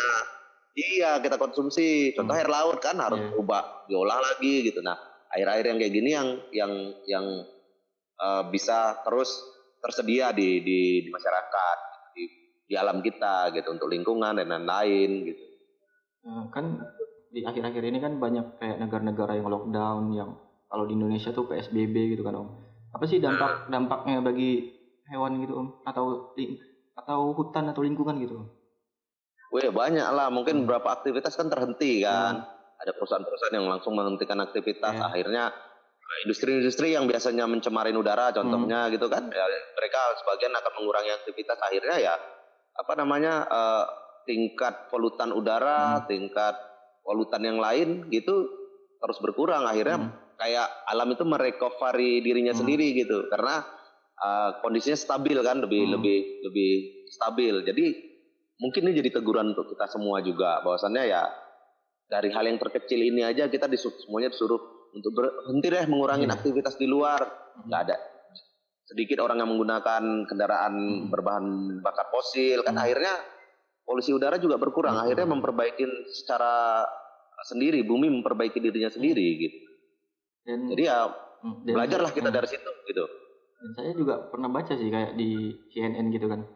[0.77, 2.15] iya kita konsumsi.
[2.15, 2.41] Contoh hmm.
[2.43, 3.41] air laut kan harus yeah.
[3.41, 4.81] ubah diolah lagi gitu.
[4.83, 4.97] Nah,
[5.35, 6.73] air-air yang kayak gini yang yang
[7.07, 7.27] yang
[8.19, 9.31] uh, bisa terus
[9.81, 11.79] tersedia di di, di masyarakat,
[12.15, 12.25] di,
[12.67, 15.45] di alam kita gitu untuk lingkungan dan lain-lain gitu.
[16.21, 16.65] Hmm, kan
[17.31, 20.31] di akhir-akhir ini kan banyak kayak negara-negara yang lockdown yang
[20.67, 22.49] kalau di Indonesia tuh PSBB gitu kan om
[22.91, 24.67] apa sih dampak dampaknya bagi
[25.07, 26.35] hewan gitu om atau
[26.99, 28.47] atau hutan atau lingkungan gitu om?
[29.51, 30.65] Wih banyak lah mungkin hmm.
[30.67, 32.83] beberapa aktivitas kan terhenti kan hmm.
[32.87, 35.11] ada perusahaan-perusahaan yang langsung menghentikan aktivitas yeah.
[35.11, 35.45] akhirnya
[36.27, 38.93] industri-industri yang biasanya mencemarin udara contohnya hmm.
[38.95, 42.15] gitu kan ya, mereka sebagian akan mengurangi aktivitas akhirnya ya
[42.79, 43.85] apa namanya uh,
[44.27, 46.07] tingkat polutan udara hmm.
[46.07, 46.55] tingkat
[47.03, 48.47] polutan yang lain gitu
[49.01, 50.11] terus berkurang akhirnya hmm.
[50.39, 52.61] kayak alam itu merecovery dirinya hmm.
[52.61, 53.67] sendiri gitu karena
[54.19, 55.93] uh, kondisinya stabil kan lebih hmm.
[55.99, 56.71] lebih lebih
[57.11, 57.87] stabil jadi
[58.61, 61.25] mungkin ini jadi teguran untuk kita semua juga bahwasannya ya
[62.07, 64.61] dari hal yang terkecil ini aja kita disuruh semuanya disuruh
[64.93, 66.37] untuk berhenti deh mengurangi hmm.
[66.37, 67.67] aktivitas di luar hmm.
[67.67, 67.97] nggak ada
[68.85, 71.11] sedikit orang yang menggunakan kendaraan hmm.
[71.15, 71.47] berbahan
[71.81, 72.85] bakar fosil kan hmm.
[72.85, 73.15] akhirnya
[73.91, 74.95] polusi udara juga berkurang.
[74.95, 75.03] Hmm.
[75.11, 75.83] Akhirnya memperbaiki
[76.15, 76.87] secara
[77.43, 79.59] sendiri, bumi memperbaiki dirinya sendiri gitu.
[80.47, 82.37] Dan, Jadi ya hmm, dan, belajarlah kita hmm.
[82.39, 83.05] dari situ gitu.
[83.61, 86.47] Dan saya juga pernah baca sih kayak di CNN gitu kan.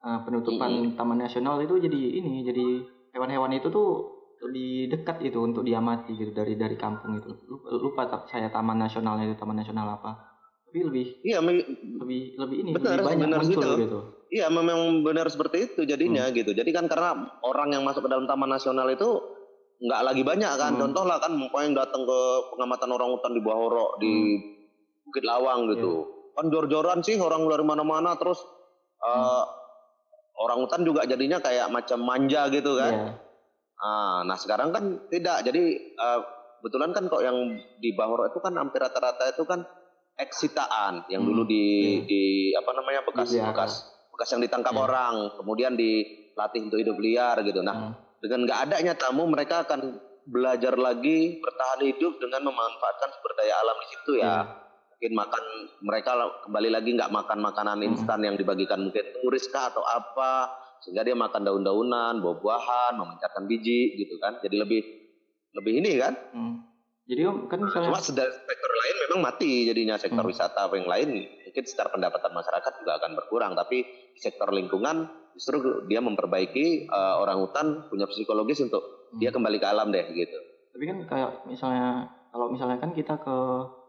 [0.00, 0.96] Uh, penutupan hmm.
[0.96, 2.66] Taman Nasional itu jadi ini, jadi
[3.12, 7.28] hewan-hewan itu tuh lebih dekat itu untuk diamati gitu dari dari kampung itu.
[7.44, 10.30] Lupa, lupa saya taman nasionalnya itu taman nasional apa
[10.70, 13.74] tapi lebih iya lebih lebih ini benar, lebih banyak benar muncul gitu.
[13.82, 13.98] gitu.
[14.30, 16.34] Iya memang benar seperti itu jadinya hmm.
[16.38, 16.54] gitu.
[16.54, 19.18] Jadi kan karena orang yang masuk ke dalam taman nasional itu
[19.82, 20.78] nggak lagi banyak kan.
[20.78, 20.86] Hmm.
[20.86, 22.20] Contoh lah kan yang datang ke
[22.54, 23.98] pengamatan orang hutan di Bahoro hmm.
[23.98, 24.12] di
[25.10, 26.06] Bukit Lawang gitu.
[26.06, 26.38] Yeah.
[26.38, 29.10] Kan jor-joran sih orang dari mana-mana terus hmm.
[29.10, 29.44] uh,
[30.40, 32.92] orang hutan juga jadinya kayak macam manja gitu kan.
[32.92, 33.12] Yeah.
[33.80, 35.44] Nah, nah sekarang kan tidak.
[35.44, 36.20] Jadi uh,
[36.60, 37.36] kebetulan kan kok yang
[37.80, 39.64] di Bahoro itu kan hampir rata-rata itu kan
[40.20, 42.04] eksitaan yang dulu hmm, di hmm.
[42.04, 42.22] di
[42.52, 44.84] apa namanya bekas ya, bekas bekas yang ditangkap hmm.
[44.84, 48.20] orang kemudian dilatih untuk hidup liar gitu nah hmm.
[48.20, 49.96] dengan nggak adanya tamu mereka akan
[50.28, 54.48] belajar lagi bertahan hidup dengan memanfaatkan sumber daya alam di situ ya hmm.
[55.00, 55.44] Mungkin makan
[55.80, 56.12] mereka
[56.44, 57.88] kembali lagi nggak makan makanan hmm.
[57.96, 60.52] instan yang dibagikan mungkin turis kah atau apa
[60.84, 64.84] sehingga dia makan daun-daunan buah-buahan memencatkan biji gitu kan jadi lebih
[65.56, 66.56] lebih ini kan hmm
[67.10, 70.30] jadi om kan misalnya cuma sektor lain memang mati jadinya sektor hmm.
[70.30, 73.82] wisata apa yang lain mungkin secara pendapatan masyarakat juga akan berkurang tapi
[74.14, 79.18] sektor lingkungan justru dia memperbaiki uh, orang hutan punya psikologis untuk hmm.
[79.18, 80.38] dia kembali ke alam deh gitu.
[80.70, 83.36] Tapi kan kayak misalnya kalau misalnya kan kita ke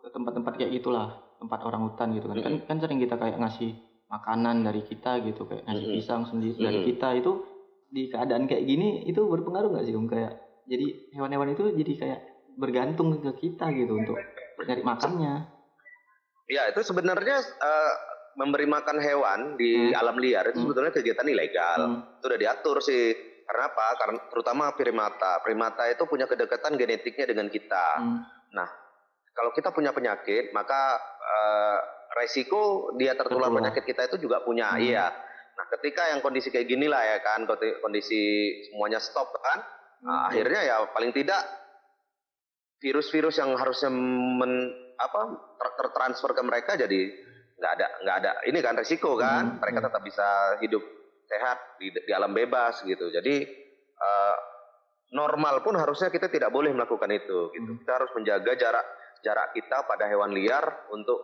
[0.09, 2.45] tempat-tempat kayak gitulah tempat orang hutan gitu kan hmm.
[2.45, 3.77] kan kan sering kita kayak ngasih
[4.09, 5.95] makanan dari kita gitu kayak ngasih hmm.
[6.01, 6.65] pisang sendiri hmm.
[6.65, 7.31] dari kita itu
[7.91, 10.39] di keadaan kayak gini itu berpengaruh nggak sih om kayak
[10.69, 12.19] jadi hewan-hewan itu jadi kayak
[12.55, 14.17] bergantung ke kita gitu untuk
[14.61, 15.35] cari makannya.
[16.51, 17.93] Ya itu sebenarnya uh,
[18.35, 19.99] memberi makan hewan di hmm.
[19.99, 20.65] alam liar itu hmm.
[20.67, 21.79] sebetulnya kegiatan ilegal.
[21.79, 22.19] Hmm.
[22.19, 23.03] Itu udah diatur sih.
[23.47, 23.87] Karena apa?
[23.99, 25.43] Karena terutama primata.
[25.43, 27.87] Primata itu punya kedekatan genetiknya dengan kita.
[27.99, 28.19] Hmm.
[28.51, 28.67] Nah,
[29.31, 31.79] kalau kita punya penyakit maka uh,
[32.15, 33.59] resiko dia tertular Tertular.
[33.63, 34.81] penyakit kita itu juga punya hmm.
[34.83, 35.07] iya
[35.51, 37.47] nah ketika yang kondisi kayak gini lah ya kan
[37.83, 38.21] kondisi
[38.71, 39.59] semuanya stop kan
[40.03, 40.07] hmm.
[40.07, 41.41] nah, akhirnya ya paling tidak
[42.81, 45.21] virus-virus yang harusnya men, apa
[45.61, 47.01] ter tertransfer ke mereka jadi
[47.61, 49.57] nggak ada nggak ada ini kan resiko kan hmm.
[49.61, 49.87] mereka hmm.
[49.87, 50.27] tetap bisa
[50.65, 50.83] hidup
[51.29, 53.45] sehat di, di alam bebas gitu jadi
[54.01, 54.35] uh,
[55.13, 57.79] normal pun harusnya kita tidak boleh melakukan itu gitu hmm.
[57.85, 58.85] kita harus menjaga jarak
[59.21, 61.19] jarak kita pada hewan liar untuk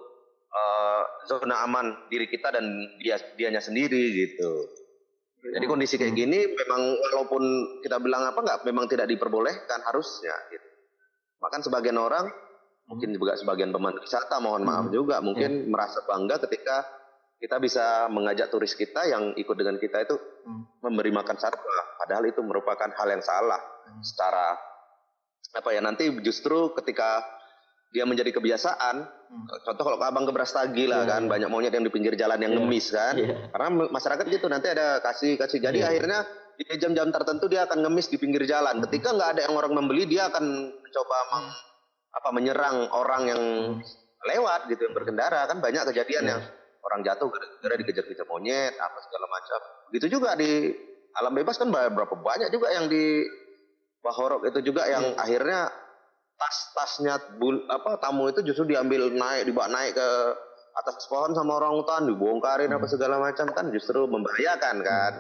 [0.54, 2.66] uh, zona aman diri kita dan
[3.02, 4.52] dia dianya sendiri gitu.
[5.38, 5.70] Jadi iya.
[5.70, 6.82] kondisi kayak gini memang
[7.14, 7.44] walaupun
[7.86, 10.68] kita bilang apa nggak memang tidak diperbolehkan harusnya gitu.
[11.38, 12.26] Bahkan sebagian orang
[12.88, 14.96] mungkin juga sebagian pemandu wisata mohon maaf hmm.
[14.96, 15.70] juga mungkin yeah.
[15.70, 16.88] merasa bangga ketika
[17.38, 20.82] kita bisa mengajak turis kita yang ikut dengan kita itu hmm.
[20.88, 24.02] memberi makan satwa padahal itu merupakan hal yang salah hmm.
[24.02, 24.56] secara
[25.54, 27.24] apa ya nanti justru ketika
[27.98, 28.96] dia menjadi kebiasaan.
[29.10, 29.46] Hmm.
[29.66, 31.32] Contoh kalau Abang ke Brastagi lah yeah, kan, yeah.
[31.34, 32.62] banyak monyet yang di pinggir jalan yang yeah.
[32.62, 33.14] ngemis kan.
[33.18, 33.50] Yeah.
[33.50, 35.58] Karena masyarakat gitu nanti ada kasih kasih.
[35.58, 35.90] Jadi yeah.
[35.90, 36.20] akhirnya
[36.58, 38.78] di jam-jam tertentu dia akan ngemis di pinggir jalan.
[38.78, 38.84] Hmm.
[38.86, 41.48] Ketika nggak ada yang orang membeli, dia akan mencoba meng,
[42.14, 43.42] apa menyerang orang yang
[43.74, 43.82] hmm.
[44.30, 46.32] lewat gitu yang berkendara kan banyak kejadian yeah.
[46.38, 46.42] yang
[46.86, 49.60] orang jatuh gara-gara dikejar-kejar monyet apa segala macam.
[49.90, 50.70] Begitu juga di
[51.18, 53.26] alam bebas kan berapa banyak juga yang di
[53.98, 55.24] Bahorok itu juga yang yeah.
[55.26, 55.60] akhirnya
[56.38, 57.18] tas-tasnya
[57.68, 60.10] apa tamu itu justru diambil naik dibawa naik ke
[60.78, 62.78] atas pohon sama orang hutan dibongkarin hmm.
[62.78, 65.14] apa segala macam kan justru membahayakan kan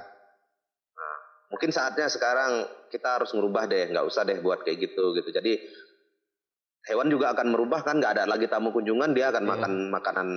[0.94, 1.18] nah,
[1.50, 5.58] mungkin saatnya sekarang kita harus merubah deh nggak usah deh buat kayak gitu gitu jadi
[6.86, 9.52] hewan juga akan merubah kan nggak ada lagi tamu kunjungan dia akan yeah.
[9.58, 10.28] makan makanan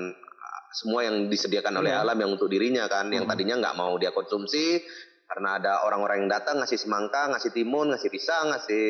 [0.72, 2.00] semua yang disediakan oleh yeah.
[2.00, 3.32] alam yang untuk dirinya kan yang hmm.
[3.36, 4.80] tadinya nggak mau dia konsumsi
[5.28, 8.88] karena ada orang-orang yang datang ngasih semangka ngasih timun ngasih pisang ngasih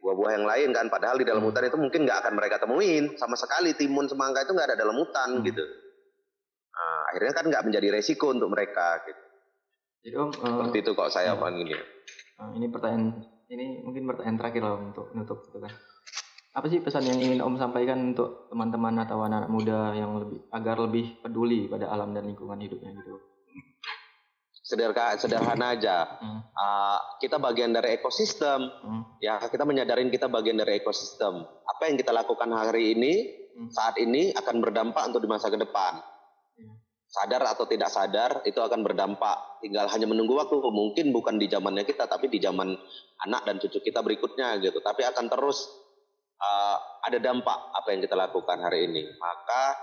[0.00, 0.86] buah-buah yang lain kan.
[0.88, 1.50] Padahal di dalam hmm.
[1.52, 3.04] hutan itu mungkin nggak akan mereka temuin.
[3.18, 5.44] Sama sekali timun semangka itu nggak ada dalam hutan hmm.
[5.46, 5.64] gitu.
[6.74, 9.22] Nah, akhirnya kan nggak menjadi resiko untuk mereka gitu.
[9.98, 13.18] Jadi om uh, seperti itu kok saya uh, ini uh, ini pertanyaan
[13.50, 15.74] ini mungkin pertanyaan terakhir lah untuk menutup gitu kan.
[16.54, 20.76] Apa sih pesan yang ingin om sampaikan untuk teman-teman atau anak-anak muda yang lebih agar
[20.78, 23.37] lebih peduli pada alam dan lingkungan hidupnya gitu
[24.68, 26.40] sederhana sederhana aja hmm.
[26.52, 29.16] uh, kita bagian dari ekosistem hmm.
[29.24, 33.12] ya kita menyadarin kita bagian dari ekosistem apa yang kita lakukan hari ini
[33.56, 33.72] hmm.
[33.72, 36.04] saat ini akan berdampak untuk di masa ke depan
[36.60, 36.76] hmm.
[37.08, 41.88] sadar atau tidak sadar itu akan berdampak tinggal hanya menunggu waktu mungkin bukan di zamannya
[41.88, 42.76] kita tapi di zaman
[43.24, 45.64] anak dan cucu kita berikutnya gitu tapi akan terus
[46.44, 46.76] uh,
[47.08, 49.80] ada dampak apa yang kita lakukan hari ini maka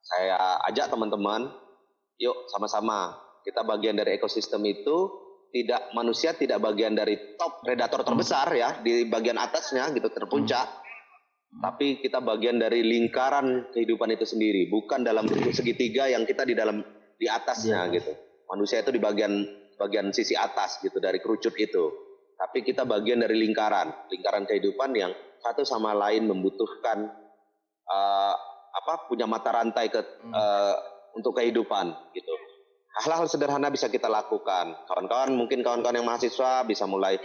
[0.00, 1.52] saya ajak teman-teman
[2.16, 3.12] yuk sama-sama
[3.42, 5.10] kita bagian dari ekosistem itu
[5.52, 10.80] tidak manusia tidak bagian dari top predator terbesar ya di bagian atasnya gitu terpuncak.
[11.52, 11.60] Hmm.
[11.68, 16.56] tapi kita bagian dari lingkaran kehidupan itu sendiri bukan dalam bentuk segitiga yang kita di
[16.56, 16.80] dalam
[17.20, 17.92] di atasnya yeah.
[17.92, 18.12] gitu.
[18.48, 19.44] Manusia itu di bagian
[19.76, 21.84] bagian sisi atas gitu dari kerucut itu.
[22.40, 25.12] Tapi kita bagian dari lingkaran lingkaran kehidupan yang
[25.44, 27.12] satu sama lain membutuhkan
[27.84, 28.34] uh,
[28.72, 30.00] apa punya mata rantai ke
[30.32, 30.74] uh,
[31.12, 32.34] untuk kehidupan gitu
[33.00, 34.76] hal-hal sederhana bisa kita lakukan.
[34.90, 37.16] Kawan-kawan mungkin kawan-kawan yang mahasiswa bisa mulai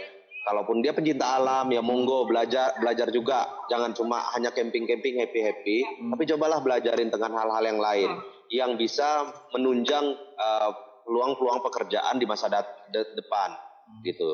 [0.48, 6.16] kalaupun dia pencinta alam ya monggo belajar belajar juga jangan cuma hanya camping-camping happy-happy hmm.
[6.16, 8.22] tapi cobalah belajarin dengan hal-hal yang lain hmm.
[8.48, 10.70] yang bisa menunjang uh,
[11.04, 14.00] peluang-peluang pekerjaan di masa de depan hmm.
[14.08, 14.32] gitu.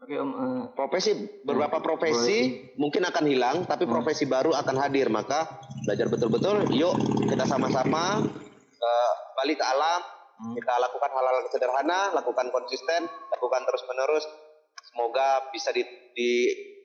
[0.00, 0.30] Oke Om.
[0.32, 1.12] Uh, profesi
[1.44, 1.84] beberapa hmm.
[1.84, 2.80] profesi boleh.
[2.80, 3.92] mungkin akan hilang tapi hmm.
[3.92, 6.96] profesi baru akan hadir maka belajar betul-betul yuk
[7.28, 8.24] kita sama-sama
[8.80, 10.00] uh, balik ke alam.
[10.40, 14.24] Kita lakukan hal-hal sederhana, lakukan konsisten, lakukan terus-menerus.
[14.88, 15.84] Semoga bisa di,
[16.16, 16.30] di,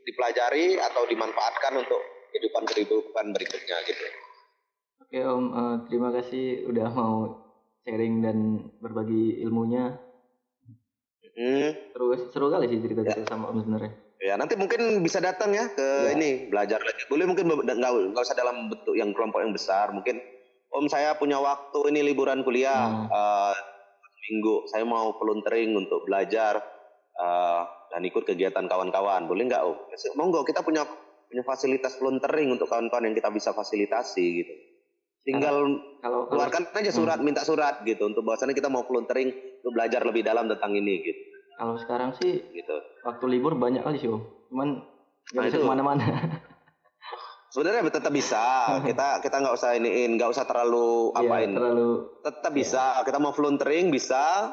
[0.04, 2.02] dipelajari atau dimanfaatkan untuk
[2.36, 4.04] kehidupan kehidupan berikutnya gitu.
[5.00, 7.48] Oke Om, uh, terima kasih udah mau
[7.88, 8.38] sharing dan
[8.84, 9.96] berbagi ilmunya.
[11.36, 11.72] Hmm.
[11.96, 13.32] Terus seru kali sih cerita-cerita ya.
[13.32, 13.92] sama Om sebenarnya.
[14.20, 16.18] Ya nanti mungkin bisa datang ya ke ya.
[16.18, 17.04] ini belajar lagi.
[17.08, 20.20] Boleh mungkin nggak usah dalam bentuk yang kelompok yang besar, mungkin
[20.76, 23.08] Om saya punya waktu ini liburan kuliah hmm.
[23.08, 23.56] uh,
[24.28, 24.68] minggu.
[24.68, 26.60] Saya mau volunteering untuk belajar
[27.16, 27.62] uh,
[27.94, 29.30] dan ikut kegiatan kawan-kawan.
[29.30, 29.78] Boleh nggak Om?
[30.20, 30.84] Monggo kita punya
[31.26, 34.54] punya fasilitas volunteering untuk kawan-kawan yang kita bisa fasilitasi gitu.
[35.26, 35.68] Tinggal kalau,
[36.06, 37.26] kalau keluarkan aja surat, hmm.
[37.26, 41.22] minta surat gitu untuk bahwasannya kita mau volunteering untuk belajar lebih dalam tentang ini gitu.
[41.56, 42.76] Kalau sekarang sih gitu.
[43.02, 44.22] Waktu libur banyak kali sih Om.
[44.52, 44.86] Cuman
[45.34, 46.06] nggak nah, bisa ke mana-mana.
[47.56, 48.68] Sebenarnya tetap bisa.
[48.88, 51.56] Kita kita nggak usah iniin, nggak usah terlalu yeah, apa ini.
[51.56, 51.90] Terlalu
[52.20, 52.84] tetap bisa.
[53.08, 54.52] Kita mau volunteering bisa.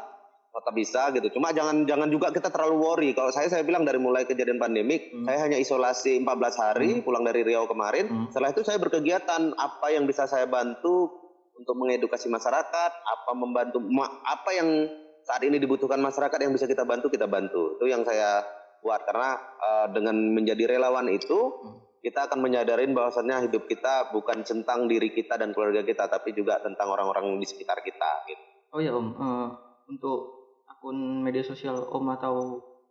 [0.52, 1.40] tetap bisa gitu.
[1.40, 3.10] Cuma jangan jangan juga kita terlalu worry.
[3.16, 5.24] Kalau saya saya bilang dari mulai kejadian pandemik, hmm.
[5.24, 7.08] saya hanya isolasi 14 hari hmm.
[7.08, 8.04] pulang dari Riau kemarin.
[8.12, 8.28] Hmm.
[8.28, 11.08] Setelah itu saya berkegiatan apa yang bisa saya bantu
[11.56, 13.80] untuk mengedukasi masyarakat, apa membantu
[14.28, 14.92] apa yang
[15.24, 17.80] saat ini dibutuhkan masyarakat yang bisa kita bantu kita bantu.
[17.80, 18.44] Itu yang saya
[18.84, 21.91] buat karena uh, dengan menjadi relawan itu hmm.
[22.02, 26.58] Kita akan menyadarin bahwasannya hidup kita bukan tentang diri kita dan keluarga kita tapi juga
[26.58, 28.42] tentang orang-orang di sekitar kita gitu.
[28.74, 29.48] Oh ya Om, uh,
[29.86, 30.20] untuk
[30.66, 32.34] akun media sosial Om atau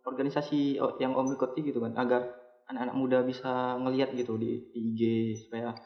[0.08, 2.24] organisasi yang Om ikuti gitu kan agar
[2.72, 5.00] anak-anak muda bisa ngelihat gitu di, IG
[5.44, 5.76] supaya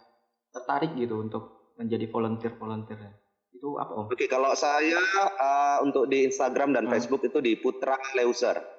[0.55, 4.07] tertarik gitu untuk menjadi volunteer volunteer itu apa Om?
[4.07, 5.03] Oke kalau saya
[5.35, 6.93] uh, untuk di Instagram dan hmm.
[6.95, 8.76] Facebook itu di Putra Leuser.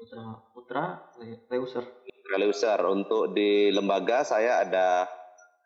[0.00, 0.24] Putra
[0.56, 0.84] Putra
[1.52, 1.84] Leuser.
[1.84, 5.04] Putra Leuser untuk di lembaga saya ada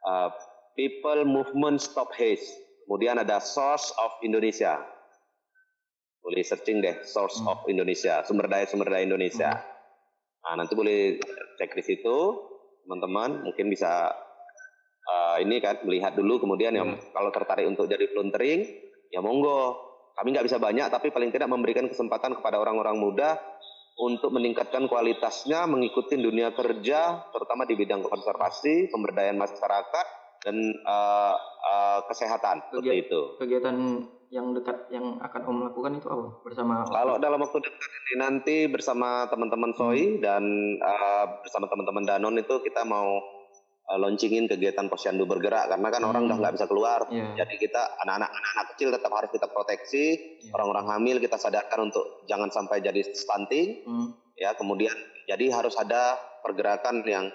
[0.03, 0.35] uh,
[0.74, 2.51] People Movement Stop Haze.
[2.85, 4.82] Kemudian ada Source of Indonesia
[6.24, 7.53] boleh searching deh source hmm.
[7.53, 10.43] of Indonesia sumber daya sumber daya Indonesia hmm.
[10.49, 11.20] nah nanti boleh
[11.61, 12.16] cek di situ
[12.89, 14.09] teman-teman mungkin bisa
[15.05, 16.80] uh, ini kan melihat dulu kemudian hmm.
[16.80, 18.64] yang kalau tertarik untuk jadi volunteering
[19.12, 19.76] ya monggo
[20.16, 23.37] kami nggak bisa banyak tapi paling tidak memberikan kesempatan kepada orang-orang muda
[23.95, 30.07] untuk meningkatkan kualitasnya mengikuti dunia kerja terutama di bidang konservasi pemberdayaan masyarakat
[30.45, 32.69] dan uh, uh, kesehatan.
[32.69, 33.21] Kegiatan, seperti itu.
[33.41, 33.77] kegiatan
[34.35, 36.27] yang dekat yang akan Om lakukan itu apa?
[36.43, 40.21] Bersama Kalau dalam waktu dekat ini nanti bersama teman-teman Soi hmm.
[40.21, 40.43] dan
[40.83, 43.23] uh, bersama teman-teman Danon itu kita mau
[43.89, 46.11] uh, launchingin kegiatan posyandu bergerak karena kan hmm.
[46.11, 47.01] orang udah nggak bisa keluar.
[47.12, 47.45] Yeah.
[47.45, 50.05] Jadi kita anak-anak anak kecil tetap harus kita proteksi,
[50.41, 50.55] yeah.
[50.57, 53.85] orang-orang hamil kita sadarkan untuk jangan sampai jadi stunting.
[53.85, 54.09] Hmm.
[54.35, 54.95] Ya, kemudian
[55.30, 57.30] jadi harus ada pergerakan yang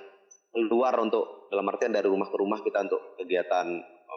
[0.51, 3.67] keluar untuk dalam artian dari rumah ke rumah kita untuk kegiatan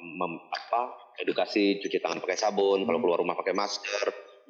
[0.03, 2.87] mem, apa edukasi cuci tangan pakai sabun, hmm.
[2.89, 4.09] kalau keluar rumah pakai masker,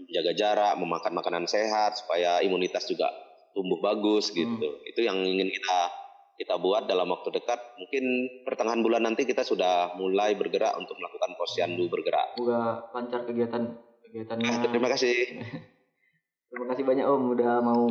[0.09, 3.11] jaga jarak, memakan makanan sehat supaya imunitas juga
[3.53, 4.35] tumbuh bagus hmm.
[4.39, 4.69] gitu.
[4.71, 4.89] Hmm.
[4.89, 6.02] Itu yang ingin kita
[6.43, 7.79] kita buat dalam waktu dekat.
[7.79, 8.05] Mungkin
[8.43, 12.35] pertengahan bulan nanti kita sudah mulai bergerak untuk melakukan posyandu bergerak.
[12.35, 13.63] Semoga lancar kegiatan
[14.11, 14.51] kegiatannya.
[14.51, 15.17] Eh, terima kasih.
[16.51, 17.83] terima kasih banyak Om udah mau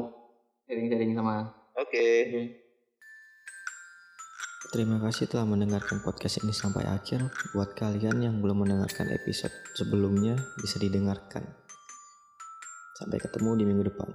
[0.67, 1.47] sharing-sharing sama.
[1.79, 1.87] Oke.
[1.87, 2.15] Okay.
[2.27, 2.45] Okay.
[4.71, 7.27] Terima kasih telah mendengarkan podcast ini sampai akhir.
[7.51, 11.43] Buat kalian yang belum mendengarkan episode sebelumnya, bisa didengarkan.
[12.95, 14.09] Sampai ketemu di minggu depan.